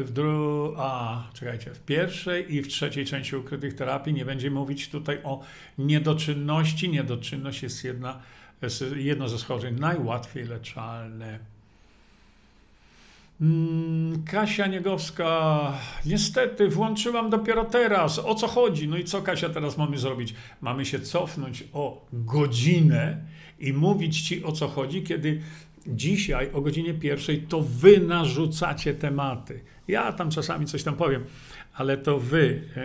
[0.05, 4.15] w, dru, a, czekajcie, w pierwszej i w trzeciej części ukrytych terapii.
[4.15, 5.41] Nie będziemy mówić tutaj o
[5.79, 6.89] niedoczynności.
[6.89, 8.21] Niedoczynność jest jedna,
[8.63, 11.54] jest jedno ze schorzeń najłatwiej leczalne.
[13.41, 15.73] Mm, Kasia Niegowska,
[16.07, 18.19] niestety włączyłam dopiero teraz.
[18.19, 18.89] O co chodzi?
[18.89, 20.35] No i co Kasia teraz mamy zrobić?
[20.61, 23.19] Mamy się cofnąć o godzinę
[23.59, 25.41] i mówić ci o co chodzi, kiedy
[25.87, 29.61] dzisiaj o godzinie pierwszej to wy narzucacie tematy.
[29.89, 31.25] Ja tam czasami coś tam powiem,
[31.75, 32.81] ale to wy e,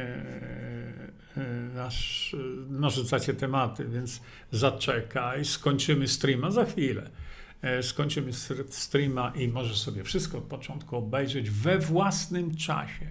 [1.38, 1.46] e,
[1.76, 2.36] nasz,
[2.70, 4.22] narzucacie tematy, więc
[4.52, 7.10] zaczekaj, skończymy streama za chwilę.
[7.62, 8.32] E, skończymy
[8.70, 13.08] streama i możesz sobie wszystko od początku obejrzeć we własnym czasie.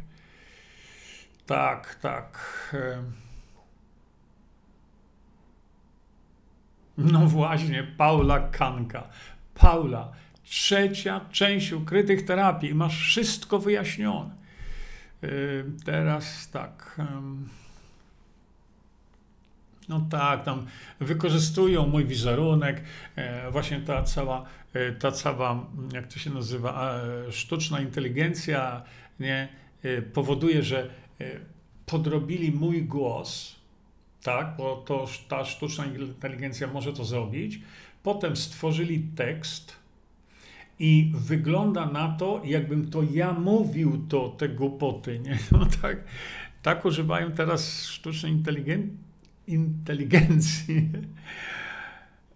[1.47, 2.39] Tak, tak.
[2.75, 3.03] E.
[6.99, 9.09] No właśnie, Paula Kanka.
[9.55, 10.13] Paula,
[10.45, 14.31] trzecia część ukrytych terapii masz wszystko wyjaśnione.
[15.23, 15.29] E,
[15.85, 17.01] teraz tak.
[19.89, 20.67] No tak, tam
[21.01, 22.83] wykorzystują mój wizerunek,
[23.17, 28.83] e, właśnie ta cała, e, ta cała, jak to się nazywa, sztuczna inteligencja,
[29.21, 29.49] nie,
[30.13, 30.91] powoduje, że
[31.87, 33.57] podrobili mój głos,
[34.23, 37.61] tak, bo to ta sztuczna inteligencja może to zrobić,
[38.03, 39.77] Potem stworzyli tekst
[40.79, 45.19] i wygląda na to, jakbym to ja mówił to, te głupoty.
[45.19, 45.39] Nie?
[45.53, 46.05] No tak,
[46.63, 48.97] tak używają teraz sztucznej inteligen
[49.49, 50.89] inteligencji.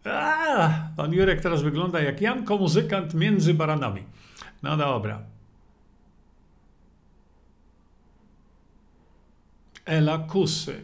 [0.04, 4.02] A, pan Jurek teraz wygląda jak Janko, muzykant między baranami.
[4.62, 5.22] No dobra.
[9.84, 10.80] Ela Kusy.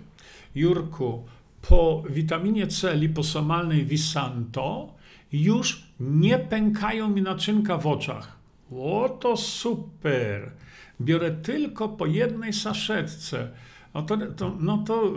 [0.55, 1.25] Jurku,
[1.69, 4.95] po witaminie C liposomalnej Visanto
[5.33, 8.39] już nie pękają mi naczynka w oczach.
[8.73, 10.53] O, to super!
[11.01, 13.51] Biorę tylko po jednej saszetce.
[13.95, 15.13] No to, to, no to,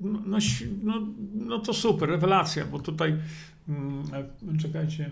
[0.00, 0.38] no,
[0.82, 3.16] no, no to super, rewelacja, bo tutaj,
[3.66, 4.04] hmm,
[4.58, 5.10] czekajcie,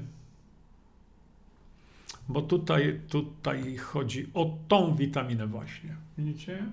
[2.29, 5.97] bo tutaj, tutaj chodzi o tą witaminę właśnie.
[6.19, 6.67] Widzicie?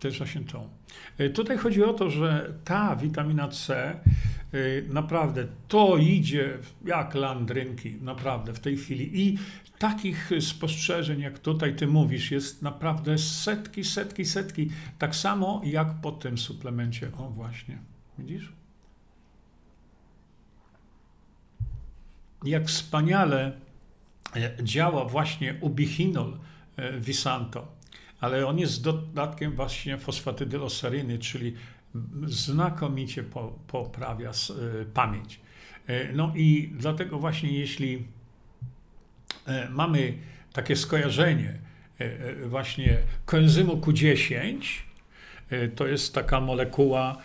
[0.00, 0.68] Też właśnie tą.
[1.18, 3.98] E, tutaj chodzi o to, że ta witamina C e,
[4.88, 9.20] naprawdę to idzie jak landrynki, naprawdę w tej chwili.
[9.22, 9.38] I
[9.78, 14.70] takich spostrzeżeń, jak tutaj ty mówisz, jest naprawdę setki, setki, setki.
[14.98, 17.10] Tak samo jak po tym suplemencie.
[17.18, 17.78] O, właśnie.
[18.18, 18.52] Widzisz?
[22.44, 23.52] Jak wspaniale
[24.36, 26.38] e, działa właśnie ubichinol
[27.00, 27.75] Visanto
[28.26, 31.54] ale on jest dodatkiem właśnie fosfatydyloseryny, czyli
[32.26, 33.24] znakomicie
[33.66, 35.40] poprawia y, pamięć.
[35.86, 38.06] E, no i dlatego właśnie jeśli
[39.46, 40.14] e, mamy
[40.52, 41.58] takie skojarzenie
[41.98, 44.60] e, właśnie koenzymu Q10,
[45.76, 47.16] to jest taka molekuła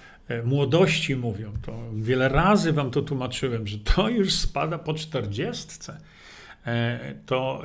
[0.43, 1.53] młodości, mówią.
[1.61, 5.97] To wiele razy wam to tłumaczyłem, że to już spada po czterdziestce.
[7.25, 7.61] To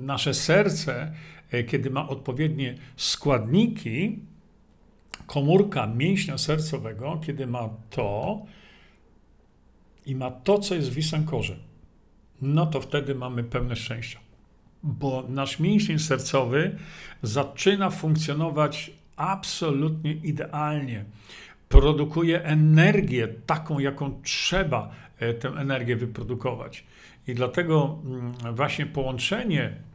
[0.00, 4.18] nasze serce E, kiedy ma odpowiednie składniki,
[5.26, 8.42] komórka mięśnia sercowego, kiedy ma to
[10.06, 11.56] i ma to, co jest w wisankorze,
[12.42, 14.18] no to wtedy mamy pełne szczęścia.
[14.82, 16.76] Bo nasz mięsień sercowy
[17.22, 21.04] zaczyna funkcjonować absolutnie idealnie.
[21.68, 26.84] Produkuje energię taką, jaką trzeba e, tę energię wyprodukować.
[27.28, 29.87] I dlatego mm, właśnie połączenie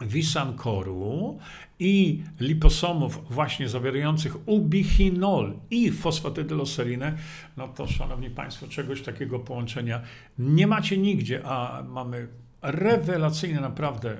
[0.00, 1.38] wisankoru
[1.78, 7.18] i liposomów właśnie zawierających ubichinol i fosfatydyloserinę,
[7.56, 10.00] no to szanowni państwo, czegoś takiego połączenia
[10.38, 12.28] nie macie nigdzie, a mamy
[12.62, 14.16] rewelacyjne naprawdę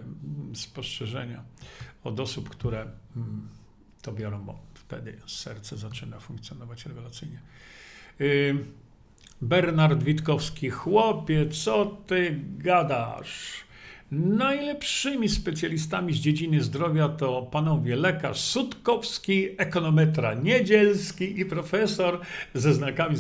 [0.55, 1.45] spostrzeżenia
[2.05, 2.81] od osób, które
[3.17, 3.49] mm,
[4.03, 7.41] to biorą, bo wtedy serce zaczyna funkcjonować rewelacyjnie.
[9.43, 13.68] Bernard Witkowski, chłopie, co ty gadasz?
[14.11, 22.21] Najlepszymi specjalistami z dziedziny zdrowia to panowie lekarz Sutkowski, ekonometra Niedzielski i profesor
[22.55, 23.17] ze znakami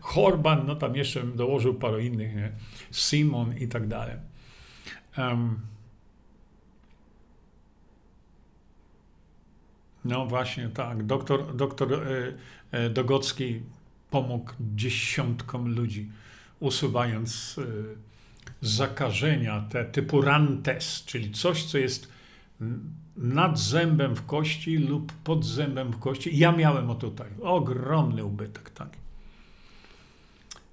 [0.00, 2.52] Horban, no tam jeszcze dołożył parę innych, nie?
[2.90, 4.16] Simon i tak dalej.
[5.18, 5.60] Um,
[10.04, 11.06] no właśnie, tak.
[11.06, 12.32] Doktor, doktor e,
[12.70, 13.60] e, Dogocki
[14.10, 16.10] pomógł dziesiątkom ludzi,
[16.60, 18.07] usuwając e,
[18.60, 22.12] zakażenia te typu rantes, czyli coś, co jest
[23.16, 26.38] nad zębem w kości lub pod zębem w kości.
[26.38, 28.98] Ja miałem o tutaj ogromny ubytek taki.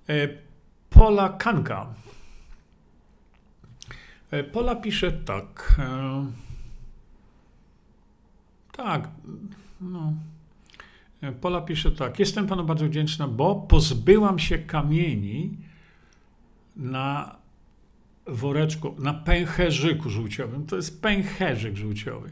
[0.10, 0.28] E,
[0.90, 1.94] Pola Kanka.
[4.32, 5.76] E, Pola pisze tak.
[5.80, 6.26] E,
[8.72, 9.10] tak,
[9.82, 10.14] no.
[11.42, 12.20] Pola pisze tak.
[12.20, 15.58] Jestem panu bardzo wdzięczna, bo pozbyłam się kamieni
[16.76, 17.36] na
[18.28, 20.66] woreczku, na pęcherzyku żółciowym.
[20.66, 22.32] To jest pęcherzyk żółciowy.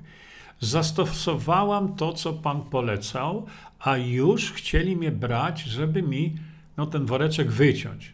[0.60, 3.46] Zastosowałam to, co pan polecał,
[3.80, 6.36] a już chcieli mnie brać, żeby mi
[6.78, 8.14] no, ten woreczek wyciąć.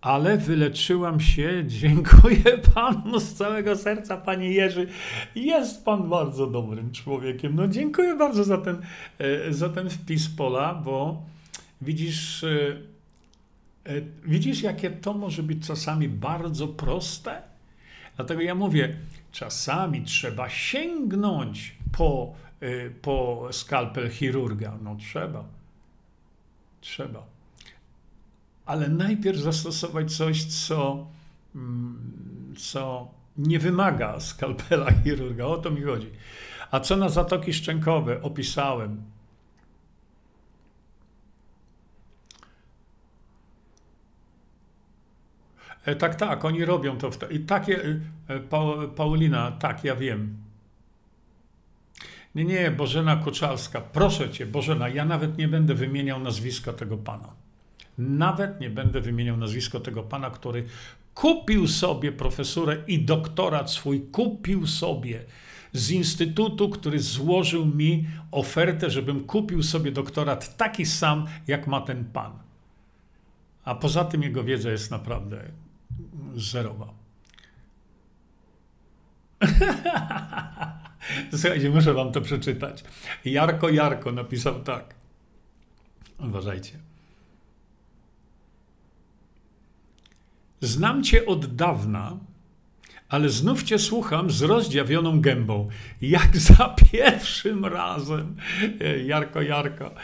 [0.00, 4.86] Ale wyleczyłam się, dziękuję panu z całego serca, panie Jerzy.
[5.34, 7.56] Jest pan bardzo dobrym człowiekiem.
[7.56, 8.82] No dziękuję bardzo za ten,
[9.18, 11.22] e, za ten wpis pola, bo
[11.80, 12.91] widzisz, e,
[14.24, 17.42] widzisz, jakie to może być czasami bardzo proste?
[18.16, 18.96] Dlatego ja mówię,
[19.32, 24.78] czasami trzeba sięgnąć po, e, po skalpel chirurga.
[24.82, 25.44] No trzeba.
[26.80, 27.26] Trzeba.
[28.66, 31.06] Ale najpierw zastosować coś, co,
[31.54, 35.46] mm, co nie wymaga skalpela chirurga.
[35.46, 36.10] O to mi chodzi.
[36.70, 39.02] A co na zatoki szczękowe opisałem,
[45.98, 47.10] tak, tak, oni robią to.
[47.30, 48.60] I takie, e, e, pa,
[48.96, 50.36] Paulina, tak, ja wiem.
[52.34, 57.28] Nie, nie, Bożena Koczalska, proszę cię, Bożena, ja nawet nie będę wymieniał nazwiska tego pana.
[57.98, 60.64] Nawet nie będę wymieniał nazwiska tego pana, który
[61.14, 65.24] kupił sobie profesurę i doktorat swój, kupił sobie
[65.72, 72.04] z instytutu, który złożył mi ofertę, żebym kupił sobie doktorat taki sam, jak ma ten
[72.04, 72.32] pan.
[73.64, 75.44] A poza tym jego wiedza jest naprawdę
[76.34, 76.94] zerowa.
[81.30, 82.84] Słuchajcie, muszę wam to przeczytać.
[83.24, 84.94] Jarko Jarko napisał tak.
[86.18, 86.78] Uważajcie.
[90.60, 92.16] Znam cię od dawna,
[93.08, 95.68] ale znów cię słucham z rozdziawioną gębą.
[96.02, 98.36] Jak za pierwszym razem.
[99.04, 99.94] Jarko Jarko.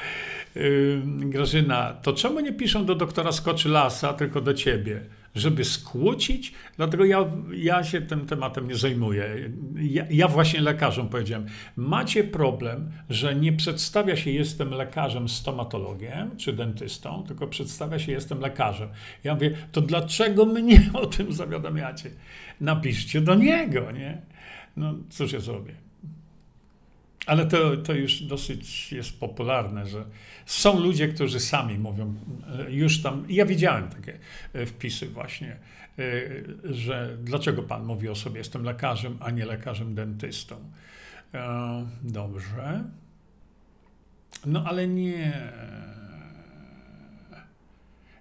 [1.05, 5.01] Grażyna, to czemu nie piszą do doktora Skoczylasa, tylko do ciebie?
[5.39, 9.51] Żeby skłócić, dlatego ja, ja się tym tematem nie zajmuję.
[9.76, 16.53] Ja, ja, właśnie lekarzom powiedziałem, macie problem, że nie przedstawia się jestem lekarzem stomatologiem czy
[16.53, 18.89] dentystą, tylko przedstawia się jestem lekarzem.
[19.24, 22.11] Ja mówię, to dlaczego mnie o tym zawiadamiacie?
[22.61, 24.22] Napiszcie do niego, nie?
[24.76, 25.88] No cóż ja zrobię.
[27.29, 30.05] Ale to, to już dosyć jest popularne, że
[30.47, 32.14] są ludzie, którzy sami mówią,
[32.59, 34.18] e, już tam, ja widziałem takie
[34.53, 35.57] e, wpisy właśnie,
[35.99, 36.03] e,
[36.64, 40.57] że dlaczego pan mówi o sobie, jestem lekarzem, a nie lekarzem dentystą.
[42.03, 42.85] Dobrze.
[44.47, 45.43] No ale nie.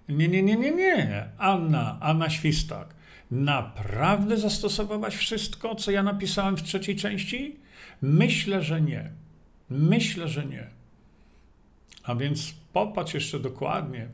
[0.08, 1.28] Nie, nie, nie, nie, nie.
[1.38, 2.94] Anna, Anna Świstak.
[3.30, 7.67] Naprawdę zastosowałaś wszystko, co ja napisałem w trzeciej części?
[8.02, 9.10] Myślę, że nie.
[9.70, 10.66] Myślę, że nie.
[12.04, 14.08] A więc popatrz jeszcze dokładnie.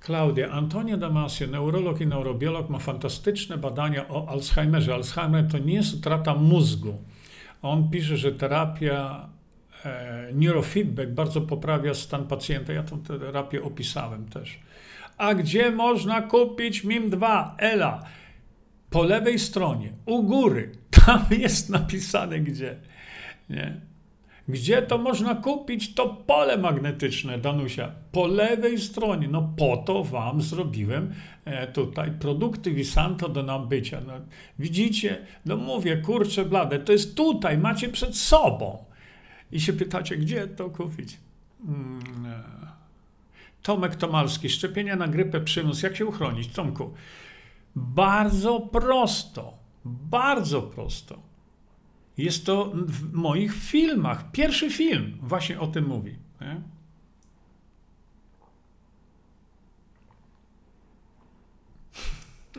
[0.00, 4.94] Klaudia, Antonio Damasio, neurolog i neurobiolog, ma fantastyczne badania o Alzheimerze.
[4.94, 6.98] Alzheimer to nie jest utrata mózgu.
[7.62, 9.28] On pisze, że terapia
[9.84, 12.72] e, neurofeedback bardzo poprawia stan pacjenta.
[12.72, 14.58] Ja tę terapię opisałem też.
[15.16, 17.50] A gdzie można kupić MIM2?
[17.58, 18.04] Ela,
[18.90, 20.72] po lewej stronie, u góry,
[21.06, 22.76] tam jest napisane gdzie.
[23.50, 23.80] Nie?
[24.48, 25.94] Gdzie to można kupić?
[25.94, 27.92] To pole magnetyczne, Danusia.
[28.12, 29.28] Po lewej stronie.
[29.28, 34.00] No po to wam zrobiłem e, tutaj produkty Visanto do nabycia.
[34.06, 34.12] No,
[34.58, 35.26] widzicie?
[35.46, 38.84] No mówię, kurczę blade, to jest tutaj, macie przed sobą.
[39.52, 41.16] I się pytacie, gdzie to kupić?
[41.66, 42.00] Hmm.
[43.62, 45.82] Tomek Tomalski, szczepienia na grypę, przymus.
[45.82, 46.48] Jak się uchronić?
[46.48, 46.94] Tomku,
[47.76, 49.61] bardzo prosto.
[49.84, 51.18] Bardzo prosto.
[52.16, 54.30] Jest to w moich filmach.
[54.32, 56.16] Pierwszy film właśnie o tym mówi.
[56.40, 56.60] Nie?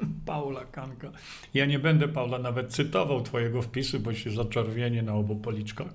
[0.25, 1.11] Paula Kanka.
[1.53, 5.93] Ja nie będę, Paula, nawet cytował Twojego wpisu, bo się zaczerwienie na obu policzkach.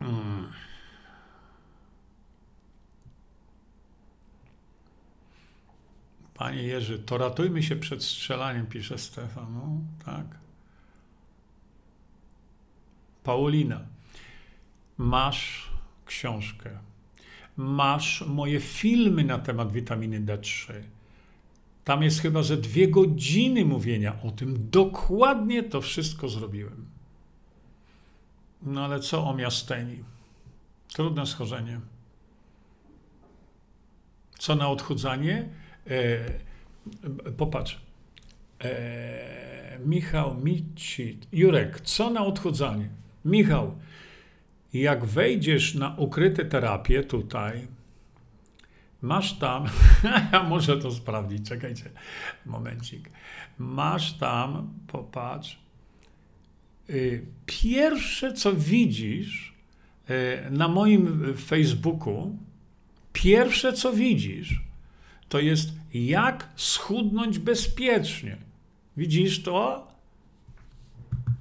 [0.00, 0.52] Mm.
[6.34, 9.54] Panie Jerzy, to ratujmy się przed strzelaniem, pisze Stefan.
[9.54, 9.68] No,
[10.04, 10.26] tak.
[13.24, 13.80] Paulina,
[14.98, 15.70] masz
[16.06, 16.70] książkę.
[17.56, 20.72] Masz moje filmy na temat witaminy D3.
[21.84, 24.70] Tam jest chyba ze dwie godziny mówienia o tym.
[24.70, 26.86] Dokładnie to wszystko zrobiłem.
[28.62, 30.04] No ale co o miasteni?
[30.94, 31.80] Trudne schorzenie.
[34.38, 35.48] Co na odchudzanie?
[35.90, 36.18] E,
[37.36, 37.80] popatrz.
[38.64, 41.28] E, Michał Micit.
[41.32, 42.88] Jurek, co na odchudzanie?
[43.24, 43.78] Michał,
[44.72, 47.66] jak wejdziesz na ukryte terapie tutaj,
[49.02, 49.64] masz tam,
[50.32, 51.90] ja muszę to sprawdzić, czekajcie,
[52.46, 53.10] momencik.
[53.58, 55.58] Masz tam, popatrz,
[56.90, 59.54] y, pierwsze co widzisz
[60.10, 62.38] y, na moim Facebooku,
[63.12, 64.63] pierwsze co widzisz,
[65.34, 68.36] to jest jak schudnąć bezpiecznie.
[68.96, 69.88] Widzisz to?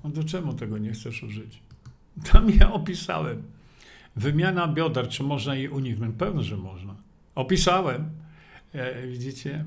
[0.03, 1.59] No to czemu tego nie chcesz użyć?
[2.31, 3.43] Tam ja opisałem.
[4.15, 6.15] Wymiana bioder, czy można jej uniknąć?
[6.17, 6.95] Pewno, że można.
[7.35, 8.09] Opisałem.
[8.73, 9.65] E, widzicie?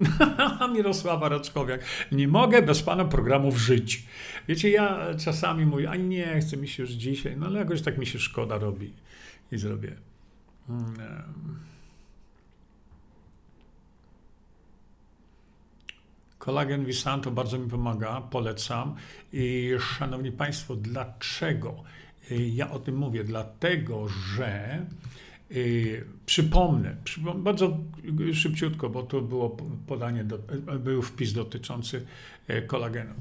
[0.74, 1.84] Mirosława Raczkowiak.
[2.12, 4.06] Nie mogę bez pana programów żyć.
[4.48, 7.98] Wiecie, ja czasami mówię, a nie, chce mi się już dzisiaj, no ale jakoś tak
[7.98, 8.92] mi się szkoda robi
[9.52, 9.96] i zrobię.
[10.68, 10.96] Mm,
[16.46, 18.94] Kolagen Visanto bardzo mi pomaga, polecam.
[19.32, 21.74] I szanowni Państwo, dlaczego
[22.30, 23.24] ja o tym mówię?
[23.24, 24.86] Dlatego, że
[25.50, 26.96] yy, przypomnę,
[27.36, 27.78] bardzo
[28.32, 30.38] szybciutko, bo to było podanie, do,
[30.78, 32.06] był wpis dotyczący
[32.48, 33.14] e, kolagenu.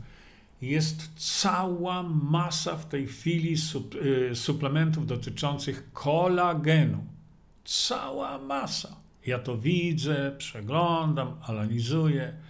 [0.62, 1.10] Jest
[1.42, 3.96] cała masa w tej chwili sup,
[4.34, 7.04] suplementów dotyczących kolagenu.
[7.64, 8.96] Cała masa.
[9.26, 12.45] Ja to widzę, przeglądam, analizuję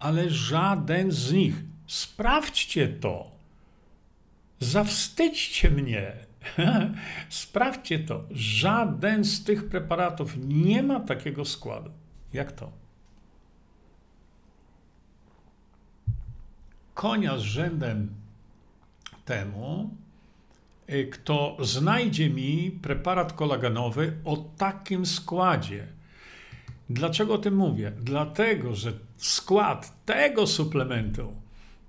[0.00, 1.54] ale żaden z nich.
[1.86, 3.30] Sprawdźcie to.
[4.60, 6.12] Zawstydźcie mnie.
[7.28, 8.24] Sprawdźcie to.
[8.30, 11.90] Żaden z tych preparatów nie ma takiego składu.
[12.32, 12.72] Jak to?
[16.94, 18.14] Konia z rzędem
[19.24, 19.90] temu,
[20.90, 25.86] y, kto znajdzie mi preparat kolagenowy o takim składzie.
[26.90, 27.92] Dlaczego o tym mówię?
[28.00, 28.92] Dlatego, że
[29.26, 31.32] skład tego suplementu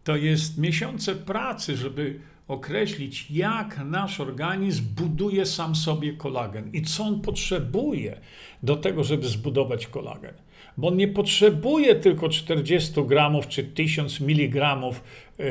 [0.03, 7.03] to jest miesiące pracy, żeby określić, jak nasz organizm buduje sam sobie kolagen i co
[7.03, 8.17] on potrzebuje
[8.63, 10.33] do tego, żeby zbudować kolagen.
[10.77, 15.03] Bo on nie potrzebuje tylko 40 gramów czy 1000 miligramów
[15.39, 15.43] e,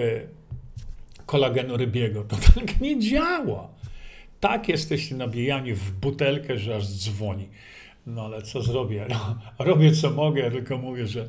[1.26, 2.24] kolagenu rybiego.
[2.24, 3.68] To tak nie działa.
[4.40, 7.48] Tak jesteście nabijani w butelkę, że aż dzwoni.
[8.06, 9.06] No ale co zrobię?
[9.10, 11.28] No, robię co mogę, tylko mówię, że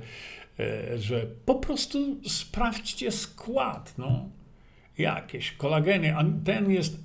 [0.98, 3.94] że po prostu sprawdźcie skład.
[3.98, 4.30] No.
[4.98, 6.98] Jakieś kolageny, a ten jest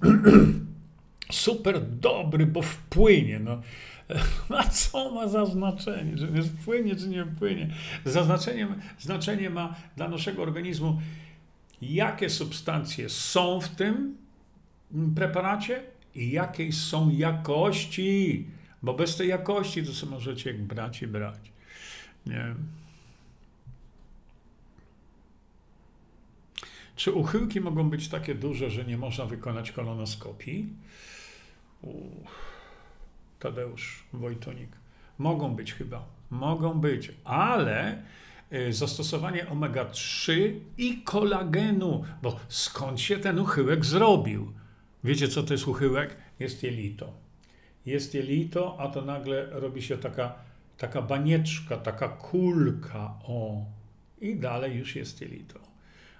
[1.30, 3.38] super dobry, bo wpłynie.
[3.38, 3.62] No.
[4.58, 6.18] A co ma za znaczenie?
[6.18, 7.70] Że wpłynie czy nie wpłynie?
[8.04, 8.68] Zaznaczenie,
[8.98, 11.00] znaczenie ma dla naszego organizmu,
[11.82, 14.16] jakie substancje są w tym
[15.14, 15.82] preparacie
[16.14, 18.46] i jakiej są jakości.
[18.82, 21.52] Bo bez tej jakości to sobie możecie brać i brać.
[22.26, 22.54] Nie.
[26.96, 30.68] Czy uchyłki mogą być takie duże, że nie można wykonać kolonoskopii?
[31.82, 32.30] Uff,
[33.38, 34.70] Tadeusz Wojtonik.
[35.18, 36.04] Mogą być chyba.
[36.30, 38.02] Mogą być, ale
[38.52, 44.52] y, zastosowanie omega-3 i kolagenu, bo skąd się ten uchyłek zrobił?
[45.04, 46.16] Wiecie, co to jest uchyłek?
[46.40, 47.12] Jest jelito.
[47.86, 50.34] Jest jelito, a to nagle robi się taka,
[50.78, 53.64] taka banieczka, taka kulka, o,
[54.20, 55.65] i dalej już jest jelito.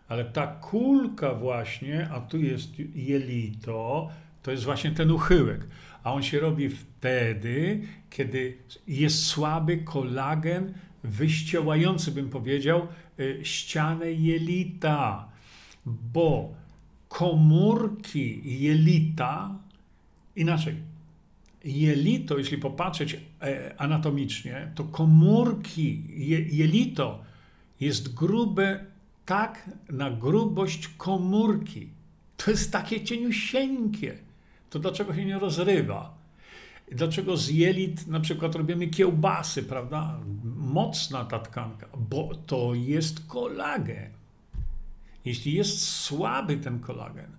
[0.09, 4.09] Ale ta kulka właśnie, a tu jest jelito,
[4.43, 5.66] to jest właśnie ten uchyłek.
[6.03, 8.57] A on się robi wtedy, kiedy
[8.89, 10.74] jest słaby kolagen
[11.05, 12.87] wyściełający, bym powiedział,
[13.20, 15.28] y, ścianę jelita.
[16.12, 16.55] Bo
[17.09, 19.59] komórki jelita,
[20.37, 20.74] inaczej,
[21.65, 26.03] jelito, jeśli popatrzeć e, anatomicznie, to komórki
[26.51, 27.24] jelito
[27.81, 28.85] jest grube
[29.27, 31.89] tak na grubość komórki.
[32.36, 34.19] To jest takie cieniusieńkie.
[34.70, 36.15] To dlaczego się nie rozrywa?
[36.93, 40.20] Dlaczego z jelit na przykład robimy kiełbasy, prawda?
[40.57, 44.11] mocna ta tkanka, bo to jest kolagen.
[45.24, 47.31] Jeśli jest słaby ten kolagen,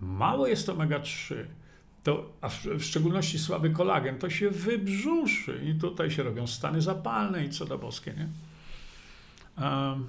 [0.00, 1.34] mało jest omega-3,
[2.02, 7.44] to, a w, szczególności słaby kolagen, to się wybrzuszy i tutaj się robią stany zapalne
[7.44, 8.28] i co do boskie, nie?
[9.64, 10.06] Um,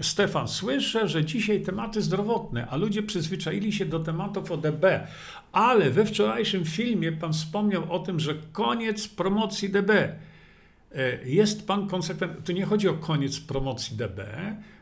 [0.00, 5.06] Stefan, słyszę, że dzisiaj tematy zdrowotne, a ludzie przyzwyczaili się do tematów o DB,
[5.52, 9.90] ale we wczorajszym filmie pan wspomniał o tym, że koniec promocji DB.
[9.90, 10.18] E,
[11.24, 12.42] jest pan konsekwentny.
[12.42, 14.26] Tu nie chodzi o koniec promocji DB,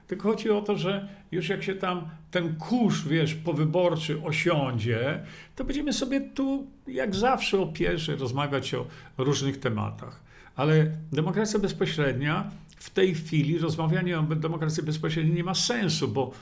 [0.06, 5.20] tylko chodzi o to, że już jak się tam ten kurz, wiesz, powyborczy osiądzie,
[5.56, 8.86] to będziemy sobie tu, jak zawsze, o pierwsze rozmawiać o
[9.18, 10.20] różnych tematach.
[10.56, 12.50] Ale demokracja bezpośrednia
[12.80, 16.32] w tej chwili rozmawianie o demokracji bezpośredniej nie ma sensu, bo,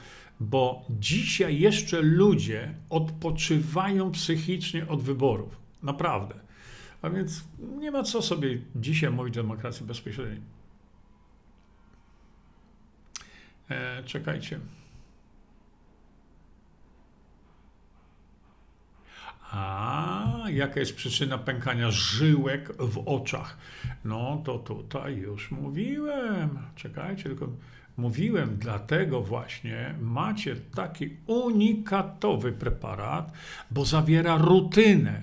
[0.41, 5.57] bo dzisiaj jeszcze ludzie odpoczywają psychicznie od wyborów.
[5.83, 6.35] Naprawdę.
[7.03, 7.45] A więc
[7.79, 10.41] nie ma co sobie dzisiaj mówić o demokracji bezpośredniej.
[13.71, 14.61] E, czekajcie.
[19.51, 23.59] A jaka jest przyczyna pękania żyłek w oczach?
[24.05, 26.59] No to tutaj już mówiłem.
[26.77, 27.49] Czekajcie, tylko
[27.97, 33.33] mówiłem, dlatego właśnie macie taki unikatowy preparat,
[33.71, 35.23] bo zawiera rutynę.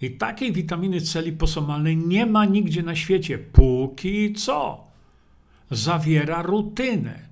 [0.00, 3.38] I takiej witaminy C liposomalnej nie ma nigdzie na świecie.
[3.38, 4.84] Póki co.
[5.70, 7.27] Zawiera rutynę.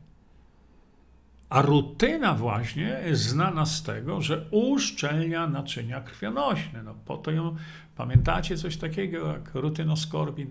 [1.48, 6.82] A rutyna właśnie jest znana z tego, że uszczelnia naczynia krwionośne.
[6.82, 7.56] No po to ją,
[7.96, 10.48] pamiętacie coś takiego jak rutynoskorbin?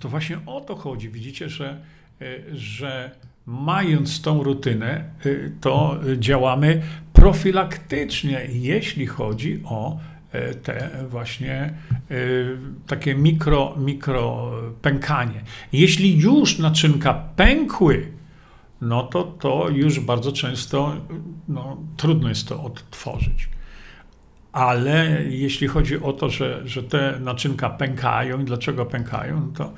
[0.00, 1.08] To właśnie o to chodzi.
[1.08, 1.80] Widzicie, że,
[2.20, 3.10] e, że
[3.46, 5.04] mając tą rutynę, e,
[5.60, 6.82] to działamy
[7.12, 9.98] profilaktycznie, jeśli chodzi o
[10.32, 11.74] e, te właśnie
[12.86, 14.52] takie mikro, mikro
[14.82, 15.40] pękanie.
[15.72, 18.19] Jeśli już naczynka pękły,
[18.80, 20.96] no to to już bardzo często
[21.48, 23.48] no, trudno jest to odtworzyć.
[24.52, 29.72] Ale jeśli chodzi o to, że, że te naczynka pękają i dlaczego pękają, no to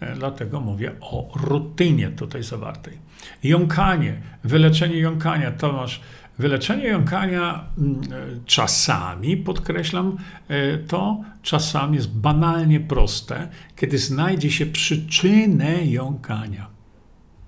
[0.00, 2.98] e, dlatego mówię o rutynie tutaj zawartej.
[3.42, 6.00] Jąkanie, wyleczenie jąkania, to masz
[6.38, 8.06] Wyleczenie jąkania mm, e,
[8.46, 10.16] czasami, podkreślam
[10.48, 16.66] e, to, czasami jest banalnie proste, kiedy znajdzie się przyczynę jąkania.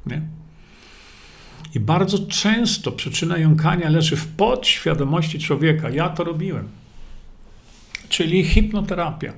[0.07, 0.23] Nie?
[1.75, 5.91] I bardzo często przyczyna jąkania leży w podświadomości człowieka.
[5.91, 6.69] Ja to robiłem.
[8.09, 9.33] Czyli hipnoterapia.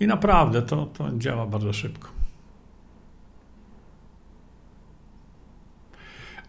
[0.00, 2.08] I naprawdę to, to działa bardzo szybko.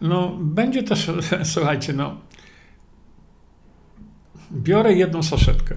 [0.01, 1.11] No, będzie też,
[1.53, 2.17] słuchajcie, no,
[4.51, 5.75] biorę jedną saszetkę,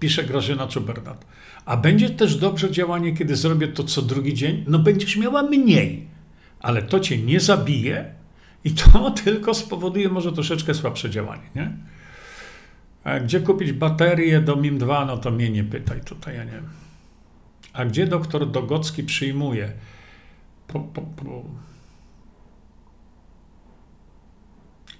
[0.00, 1.26] pisze Grażyna Czubernat,
[1.64, 4.64] a będzie też dobrze działanie, kiedy zrobię to co drugi dzień?
[4.68, 6.11] No, będziesz miała mniej
[6.62, 8.14] ale to cię nie zabije
[8.64, 11.76] i to tylko spowoduje może troszeczkę słabsze działanie, nie?
[13.04, 16.68] A gdzie kupić baterię do MIM2, no to mnie nie pytaj tutaj, ja nie wiem.
[17.72, 19.72] A gdzie doktor Dogocki przyjmuje?
[20.66, 21.44] Po, po, po.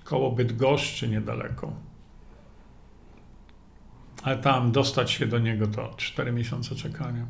[0.04, 1.72] Koło Bydgoszczy niedaleko.
[4.22, 7.26] Ale tam dostać się do niego to 4 miesiące czekania.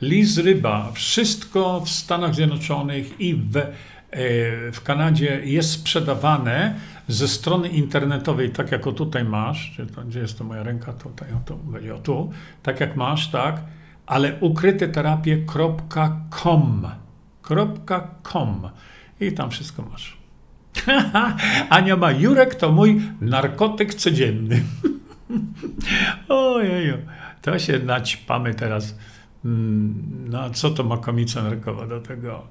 [0.00, 3.70] Liz Ryba, wszystko w Stanach Zjednoczonych i w, e,
[4.72, 6.74] w Kanadzie jest sprzedawane
[7.08, 11.28] ze strony internetowej, tak jak o tutaj masz, gdzie, to, jest to moja ręka, tutaj,
[11.32, 12.32] o tu, będzie o tu,
[12.62, 13.60] tak jak masz, tak,
[14.06, 16.88] ale ukryteterapie.com
[18.22, 18.68] .com
[19.20, 20.16] i tam wszystko masz.
[21.70, 24.62] Ania ma, Jurek to mój narkotyk codzienny.
[26.28, 26.96] Ojeju,
[27.42, 28.94] to się naćpamy teraz.
[29.46, 32.46] Mm, no a co to ma komica narkowa do tego?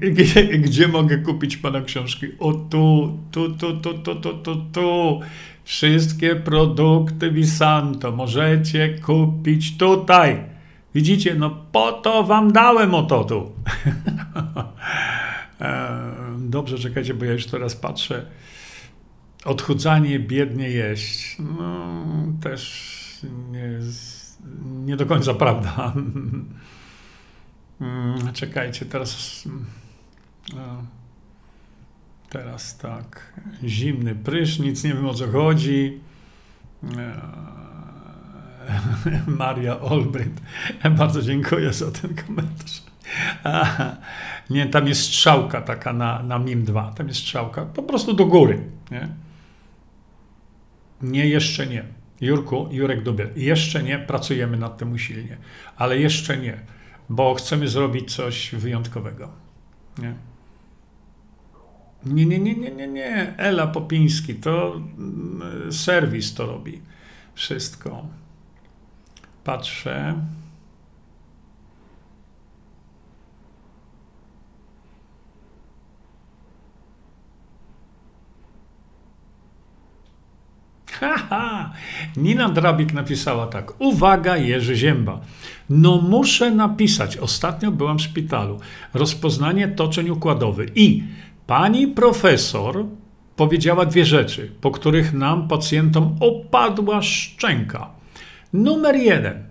[0.00, 2.26] Gdzie, gdzie, mogę kupić pana książki?
[2.38, 5.20] O tu, tu, tu, tu, tu, tu, tu, tu.
[5.64, 10.44] Wszystkie produkty Visanto możecie kupić tutaj.
[10.94, 13.52] Widzicie, no po to wam dałem o to tu.
[15.60, 16.00] E,
[16.38, 18.26] dobrze, czekajcie, bo ja już teraz patrzę.
[19.44, 21.36] Odchudzanie, biednie jeść.
[21.58, 22.04] No,
[22.40, 22.90] też
[23.50, 24.21] nie jest
[24.84, 25.92] nie do końca prawda.
[27.80, 29.44] Mm, czekajcie, teraz.
[29.46, 30.86] Mm,
[32.30, 33.32] teraz tak.
[33.64, 36.00] Zimny prysznic, nie wiem o co chodzi.
[36.98, 37.20] E,
[39.38, 40.40] Maria Olbryt.
[40.98, 42.82] Bardzo dziękuję za ten komentarz.
[44.50, 46.92] nie, tam jest strzałka taka na, na MIM 2.
[46.92, 48.64] Tam jest strzałka po prostu do góry.
[48.90, 49.08] Nie?
[51.02, 51.84] Nie, jeszcze nie.
[52.22, 55.36] Jurku, Jurek Dubiel, jeszcze nie, pracujemy nad tym usilnie,
[55.76, 56.60] ale jeszcze nie,
[57.08, 59.28] bo chcemy zrobić coś wyjątkowego.
[59.98, 60.14] Nie?
[62.06, 63.34] Nie, nie, nie, nie, nie, nie.
[63.36, 66.80] Ela Popiński, to mm, serwis to robi.
[67.34, 68.06] Wszystko.
[69.44, 70.14] Patrzę.
[81.02, 81.72] Haha!
[82.16, 83.80] Nina Drabik napisała tak.
[83.80, 85.20] Uwaga, Jerzy Zięba.
[85.70, 87.16] No muszę napisać.
[87.16, 88.60] Ostatnio byłam w szpitalu.
[88.94, 90.66] Rozpoznanie toczeń układowy.
[90.74, 91.02] I
[91.46, 92.84] pani profesor
[93.36, 97.90] powiedziała dwie rzeczy, po których nam, pacjentom, opadła szczęka.
[98.52, 99.44] Numer jeden.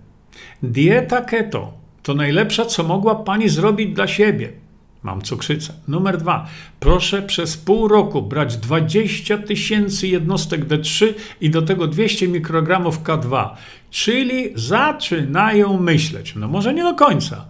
[0.63, 1.73] Dieta keto
[2.03, 4.60] to najlepsza, co mogła pani zrobić dla siebie.
[5.03, 5.73] Mam cukrzycę.
[5.87, 6.47] Numer dwa.
[6.79, 13.49] Proszę przez pół roku brać 20 tysięcy jednostek D3 i do tego 200 mikrogramów K2.
[13.89, 16.35] Czyli zaczynają myśleć.
[16.35, 17.45] No może nie do końca,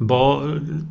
[0.00, 0.42] bo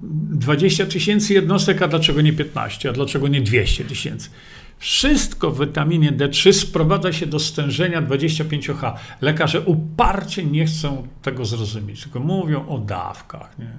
[0.02, 4.30] 20 tysięcy jednostek, a dlaczego nie 15, a dlaczego nie 200 tysięcy?
[4.78, 8.94] Wszystko w witaminie D3 sprowadza się do stężenia 25H.
[9.22, 13.60] Lekarze uparcie nie chcą tego zrozumieć, tylko mówią o dawkach.
[13.60, 13.72] Nie?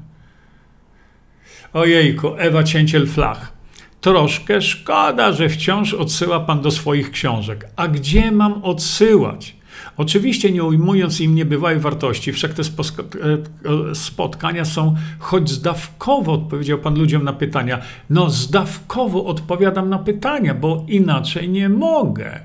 [1.72, 3.52] Ojejku, Ewa Cięciel-Flach.
[4.01, 7.68] Troszkę szkoda, że wciąż odsyła pan do swoich książek.
[7.77, 9.56] A gdzie mam odsyłać?
[9.97, 16.98] Oczywiście nie ujmując im niebywałej wartości, wszak te e, spotkania są choć zdawkowo, odpowiedział pan
[16.98, 17.78] ludziom na pytania.
[18.10, 22.40] No zdawkowo odpowiadam na pytania, bo inaczej nie mogę.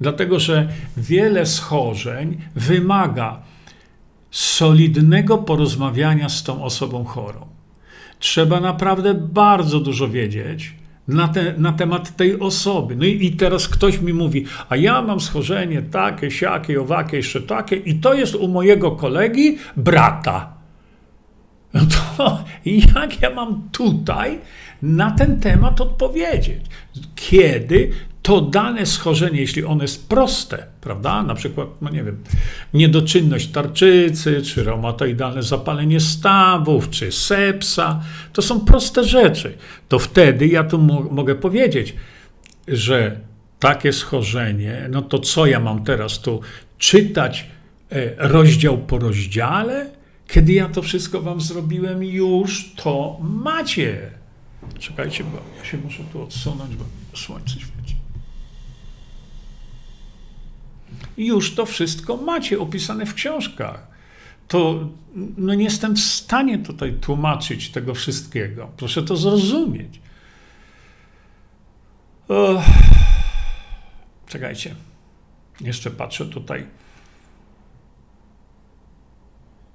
[0.00, 3.42] Dlatego, że wiele schorzeń wymaga
[4.30, 7.51] solidnego porozmawiania z tą osobą chorą
[8.22, 10.74] trzeba naprawdę bardzo dużo wiedzieć
[11.08, 12.96] na, te, na temat tej osoby.
[12.96, 17.40] No i, i, teraz ktoś mi mówi, a ja mam schorzenie takie, siakie, owakie, jeszcze
[17.40, 20.54] takie i to jest u mojego kolegi brata.
[21.74, 22.44] No to
[22.94, 24.38] jak ja mam tutaj
[24.82, 26.60] na ten temat odpowiedzieć?
[27.14, 27.90] Kiedy
[28.22, 32.22] to dane schorzenie, jeśli ono jest proste, prawda, na przykład, no nie wiem,
[32.74, 38.00] niedoczynność tarczycy, czy reumatoidalne zapalenie stawów, czy sepsa,
[38.32, 39.58] to są proste rzeczy,
[39.88, 40.78] to wtedy ja tu
[41.10, 41.94] mogę powiedzieć,
[42.68, 43.20] że
[43.58, 46.40] takie schorzenie, no to co ja mam teraz tu
[46.78, 47.46] czytać
[47.90, 49.90] e, rozdział po rozdziale?
[50.28, 54.10] Kiedy ja to wszystko wam zrobiłem, już to macie.
[54.78, 56.84] Czekajcie, bo ja się muszę tu odsunąć, bo
[57.14, 57.81] słońce świeci.
[61.16, 63.86] Już to wszystko macie opisane w książkach.
[64.48, 64.88] To
[65.36, 68.70] no nie jestem w stanie tutaj tłumaczyć tego wszystkiego.
[68.76, 70.00] Proszę to zrozumieć.
[74.26, 74.74] Czekajcie.
[75.60, 76.66] Jeszcze patrzę tutaj.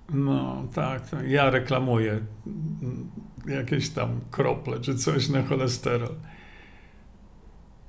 [0.09, 2.19] No tak, ja reklamuję
[3.47, 6.15] jakieś tam krople czy coś na cholesterol.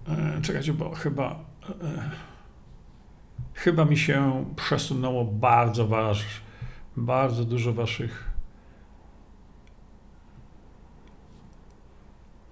[0.09, 1.45] E, czekajcie, bo chyba.
[1.83, 2.11] E,
[3.59, 6.25] chyba mi się przesunęło bardzo wasz,
[6.97, 8.31] bardzo dużo waszych.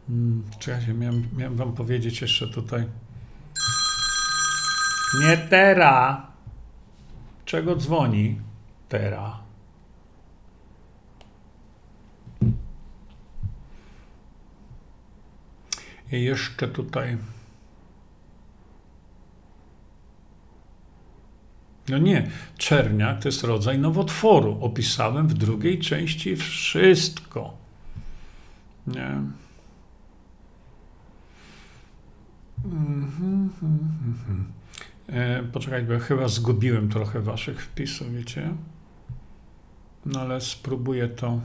[0.06, 2.88] Hmm, czekajcie, miałem, miałem wam powiedzieć jeszcze tutaj.
[5.20, 6.26] Nie tera.
[7.44, 8.40] Czego dzwoni?
[8.88, 9.38] Tera.
[16.12, 17.18] I jeszcze tutaj.
[21.88, 24.58] No nie, czerniak to jest rodzaj nowotworu.
[24.60, 27.56] Opisałem w drugiej części wszystko.
[28.86, 29.20] Nie.
[32.64, 34.52] Mhm, mhm, mhm.
[35.08, 38.50] E, poczekaj, bo ja chyba zgubiłem trochę waszych wpisów, wiecie?
[40.06, 41.40] No ale spróbuję to,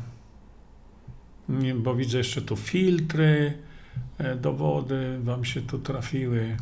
[1.49, 3.57] nie, bo widzę jeszcze tu filtry,
[4.17, 6.57] e, dowody wam się tu trafiły.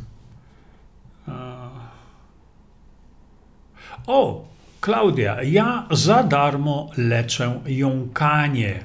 [4.06, 4.50] O,
[4.80, 8.80] Klaudia, ja za darmo leczę jąkanie.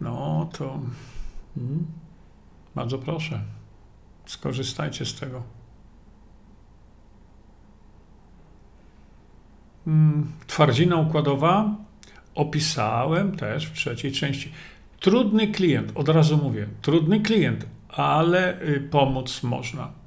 [0.00, 0.80] No to
[1.54, 1.86] hmm,
[2.74, 3.40] bardzo proszę,
[4.26, 5.42] skorzystajcie z tego.
[9.84, 11.76] Hmm, twardzina układowa
[12.34, 14.52] opisałem też w trzeciej części.
[15.00, 20.03] Trudny klient, od razu mówię, trudny klient, ale y, pomóc można.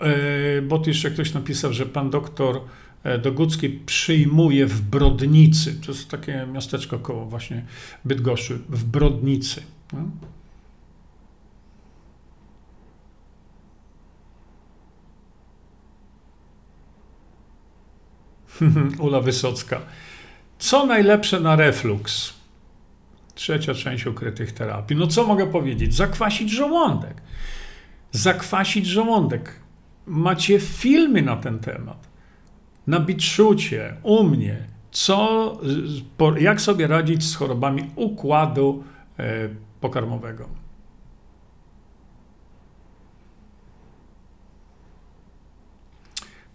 [0.00, 2.60] E, bo tu jeszcze ktoś napisał, że pan doktor
[3.04, 5.80] e, Dogucki przyjmuje w Brodnicy.
[5.86, 7.64] To jest takie miasteczko koło właśnie
[8.04, 9.62] Bydgoszczy, w Brodnicy.
[9.92, 10.10] No.
[19.06, 19.80] Ula Wysocka.
[20.58, 22.34] Co najlepsze na reflux?
[23.34, 24.96] Trzecia część ukrytych terapii.
[24.96, 25.94] No co mogę powiedzieć?
[25.94, 27.22] Zakwasić żołądek.
[28.16, 29.60] Zakwasić żołądek.
[30.06, 32.08] Macie filmy na ten temat.
[32.86, 34.66] Na Bitszucie, u mnie.
[34.90, 35.52] Co,
[36.38, 38.84] jak sobie radzić z chorobami układu
[39.18, 39.48] e,
[39.80, 40.48] pokarmowego.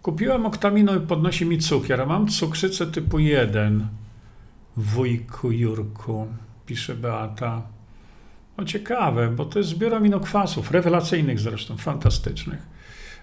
[0.02, 3.88] Kupiłem oktamino i podnosi mi cukier, a mam cukrzycę typu 1.
[4.76, 6.26] Wujku Jurku,
[6.66, 7.71] pisze Beata.
[8.58, 12.66] No ciekawe, bo to jest zbiór aminokwasów, rewelacyjnych zresztą, fantastycznych.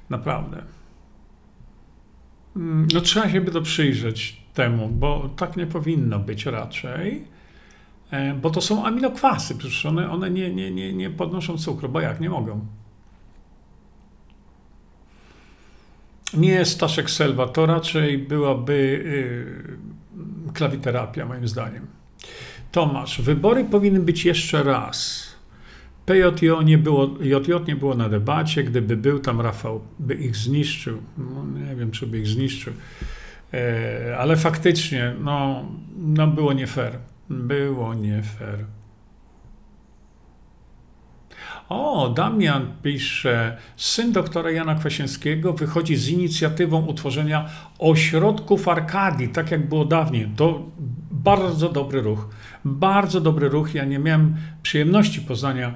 [0.10, 0.64] Naprawdę.
[2.56, 7.28] Mm, no trzeba się by to przyjrzeć temu, bo tak nie powinno być raczej.
[8.12, 12.02] E, bo to są aminokwasy, przecież one, one nie, nie, nie, nie podnoszą cukru, bo
[12.02, 12.66] jak, nie mogą.
[16.34, 19.04] Nie Staszek Selwa, to raczej byłaby
[20.16, 21.88] yy, klawiterapia, moim zdaniem.
[22.72, 25.30] Tomasz, wybory powinny być jeszcze raz.
[26.06, 30.98] PJJ nie było, JJ nie było na debacie, gdyby był tam Rafał, by ich zniszczył.
[31.18, 32.74] No, nie wiem, czy by ich zniszczył.
[33.54, 35.66] E, ale faktycznie, no,
[35.98, 36.94] no było nie fair.
[37.30, 38.66] Było nie fair.
[41.70, 49.70] O, Damian pisze, syn doktora Jana Kwasińskiego wychodzi z inicjatywą utworzenia ośrodków Arkadii, tak jak
[49.70, 50.30] było dawniej.
[50.36, 50.64] To
[51.24, 52.30] bardzo dobry ruch.
[52.66, 53.76] Bardzo dobry ruch.
[53.76, 55.76] Ja nie miałem przyjemności poznania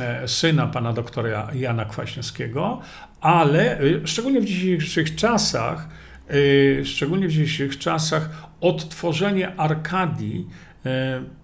[0.00, 2.80] e, syna pana doktora Jana Kwaśniewskiego,
[3.20, 5.88] ale e, szczególnie w dzisiejszych czasach,
[6.80, 10.46] e, szczególnie w dzisiejszych czasach odtworzenie Arkadii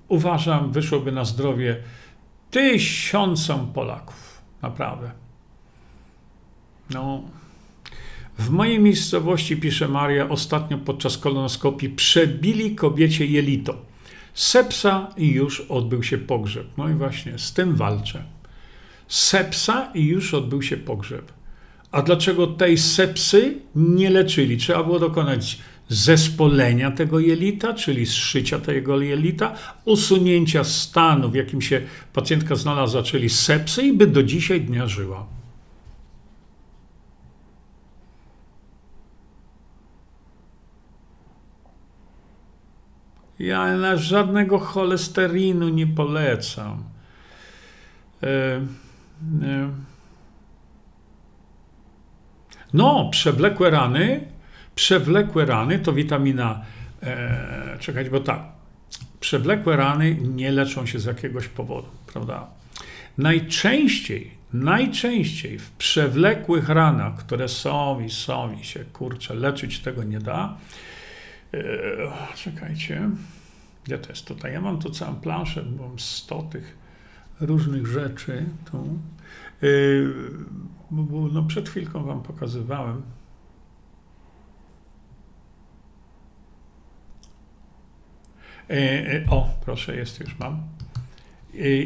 [0.09, 1.77] uważam wyszłoby na zdrowie
[2.51, 4.43] tysiącom Polaków.
[4.63, 5.11] Naprawdę.
[6.91, 7.23] No.
[8.39, 13.77] W mojej miejscowości, pisze Maria, ostatnio podczas kolonoskopii przebili kobiecie jelito.
[14.35, 16.67] Sepsa i już odbył się pogrzeb.
[16.79, 18.25] No i właśnie z tym walczę.
[19.09, 21.33] Sepsa i już odbył się pogrzeb.
[21.91, 24.57] A dlaczego tej sepsy nie leczyli?
[24.57, 25.59] Trzeba było dokonać
[25.89, 29.55] zespolenia tego jelita, czyli zszycia tego jelita,
[29.85, 31.81] usunięcia stanu, w jakim się
[32.13, 35.27] pacjentka znalazła, czyli sepsy i by do dzisiaj dnia żyła.
[43.39, 46.85] Ja na żadnego cholesterinu nie polecam.
[48.23, 49.71] E, e.
[52.73, 54.35] No, przewlekłe rany
[54.75, 56.61] Przewlekłe rany to witamina,
[57.03, 58.43] e, czekać, bo tak,
[59.21, 62.47] przewlekłe rany nie leczą się z jakiegoś powodu, prawda?
[63.19, 70.19] Najczęściej, najczęściej w przewlekłych ranach, które są i są i się, kurczę, leczyć tego nie
[70.19, 70.57] da.
[71.55, 73.11] E, czekajcie,
[73.85, 74.53] gdzie to jest tutaj?
[74.53, 76.77] Ja mam tu całą planszę, bo mam 100 tych
[77.41, 78.99] różnych rzeczy tu.
[79.63, 79.67] E,
[81.33, 83.03] no przed chwilką wam pokazywałem.
[88.71, 90.63] E, o, proszę, jest już mam.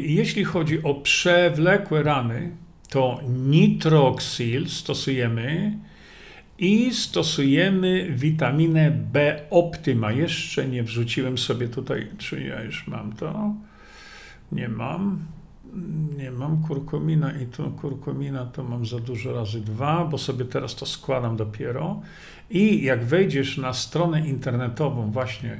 [0.01, 2.51] Jeśli chodzi o przewlekłe rany,
[2.89, 5.77] to nitroxil stosujemy
[6.59, 10.11] i stosujemy witaminę B Optima.
[10.11, 13.53] Jeszcze nie wrzuciłem sobie tutaj, czy ja już mam to?
[14.51, 15.19] Nie mam.
[16.17, 20.75] Nie mam kurkumina i tu kurkumina to mam za dużo razy dwa, bo sobie teraz
[20.75, 22.01] to składam dopiero.
[22.49, 25.57] I jak wejdziesz na stronę internetową właśnie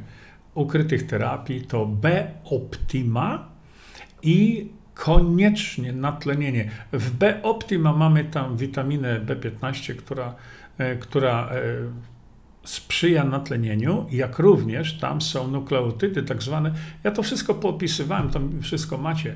[0.54, 3.50] ukrytych terapii to B-Optima
[4.24, 6.72] i koniecznie natlenienie.
[6.94, 10.36] W B-Optima mamy tam witaminę B15, która,
[11.00, 11.62] która e,
[12.64, 16.74] sprzyja natlenieniu, jak również tam są nukleotydy tak zwane,
[17.04, 19.36] ja to wszystko poopisywałem, tam wszystko macie,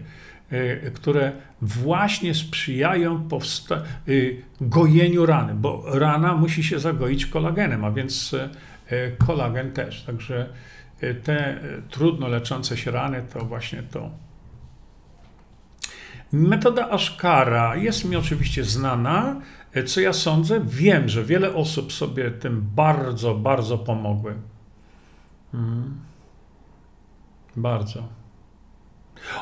[0.49, 3.29] e, które właśnie sprzyjają
[4.61, 8.35] gojeniu rany, bo rana musi się zagoić kolagenem, a więc
[9.17, 10.03] kolagen też.
[10.03, 10.49] Także
[11.23, 11.59] te
[11.89, 14.09] trudno leczące się rany to właśnie to.
[16.33, 19.41] Metoda Ashkara jest mi oczywiście znana.
[19.85, 20.61] Co ja sądzę?
[20.65, 24.35] Wiem, że wiele osób sobie tym bardzo, bardzo pomogły.
[25.51, 25.97] Hmm.
[27.55, 28.03] Bardzo.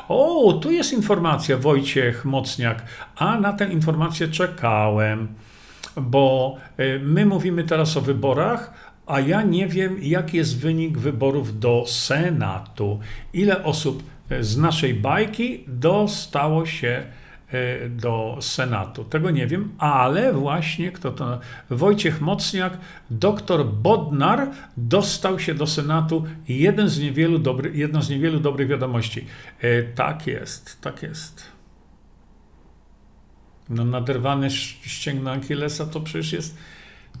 [0.08, 2.82] O, tu jest informacja, Wojciech Mocniak.
[3.16, 5.34] A na tę informację czekałem,
[5.96, 11.58] bo y, my mówimy teraz o wyborach, a ja nie wiem, jaki jest wynik wyborów
[11.58, 13.00] do Senatu.
[13.32, 14.02] Ile osób
[14.40, 17.21] z naszej bajki dostało się e,
[17.90, 19.04] do Senatu.
[19.04, 21.40] Tego nie wiem, ale właśnie kto to?
[21.70, 22.78] Wojciech Mocniak,
[23.10, 26.24] doktor Bodnar dostał się do Senatu.
[26.48, 29.26] Jeden z niewielu dobry, jedna z niewielu dobrych wiadomości.
[29.60, 31.44] E, tak jest, tak jest.
[33.68, 36.58] No naderwane ścięgno Achillesa to przecież jest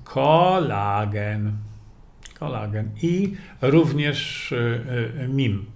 [0.04, 1.52] kolagen.
[2.38, 4.52] Kolagen i również
[5.18, 5.71] e, MIM.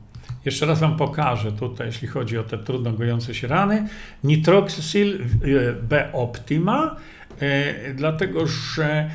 [0.47, 3.89] Jeszcze raz Wam pokażę tutaj, jeśli chodzi o te trudno gojące się rany.
[4.25, 6.97] Nitroxyl e, B Optima,
[7.41, 9.11] e, dlatego że e,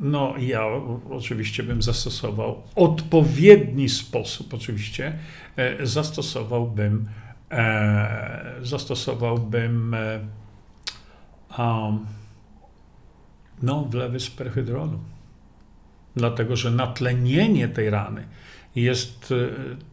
[0.00, 0.62] no ja
[1.10, 5.12] oczywiście bym zastosował odpowiedni sposób, oczywiście
[5.82, 7.08] zastosowałbym
[8.62, 9.96] zastosowałbym
[11.58, 12.06] um,
[13.62, 14.98] no, wlewy z perhydrolu.
[16.16, 18.26] Dlatego, że natlenienie tej rany
[18.76, 19.36] jest, e,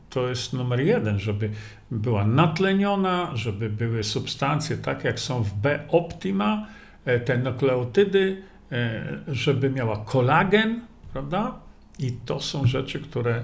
[0.10, 1.50] to jest numer jeden, żeby
[1.92, 6.68] była natleniona, żeby były substancje tak jak są w B optima,
[7.06, 10.82] e, te nukleotydy, e, żeby miała kolagen,
[11.14, 11.60] prawda?
[12.00, 13.44] I to są rzeczy, które,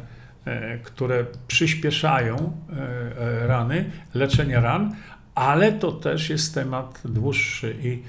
[0.83, 2.57] które przyspieszają
[3.41, 4.95] rany, leczenie ran,
[5.35, 8.03] ale to też jest temat dłuższy i,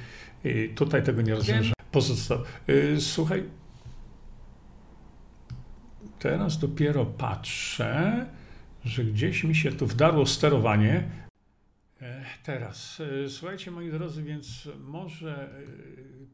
[0.49, 1.73] i tutaj tego nie rozwiążę.
[1.93, 2.39] Pozostał.
[2.99, 3.43] Słuchaj,
[6.21, 8.27] Teraz dopiero patrzę,
[8.85, 11.05] że gdzieś mi się tu wdarło sterowanie.
[12.03, 15.61] E, teraz, e, słuchajcie moi drodzy, więc może e,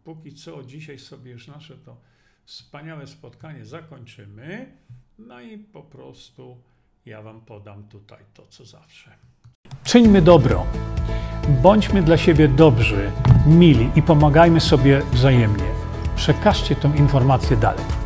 [0.04, 1.96] póki co dzisiaj sobie już nasze to
[2.44, 4.72] wspaniałe spotkanie zakończymy.
[5.18, 6.56] No i po prostu
[7.06, 9.10] ja Wam podam tutaj to, co zawsze.
[9.84, 10.66] Czyńmy dobro.
[11.62, 13.12] Bądźmy dla siebie dobrzy,
[13.46, 15.70] mili i pomagajmy sobie wzajemnie.
[16.16, 18.05] Przekażcie tę informację dalej.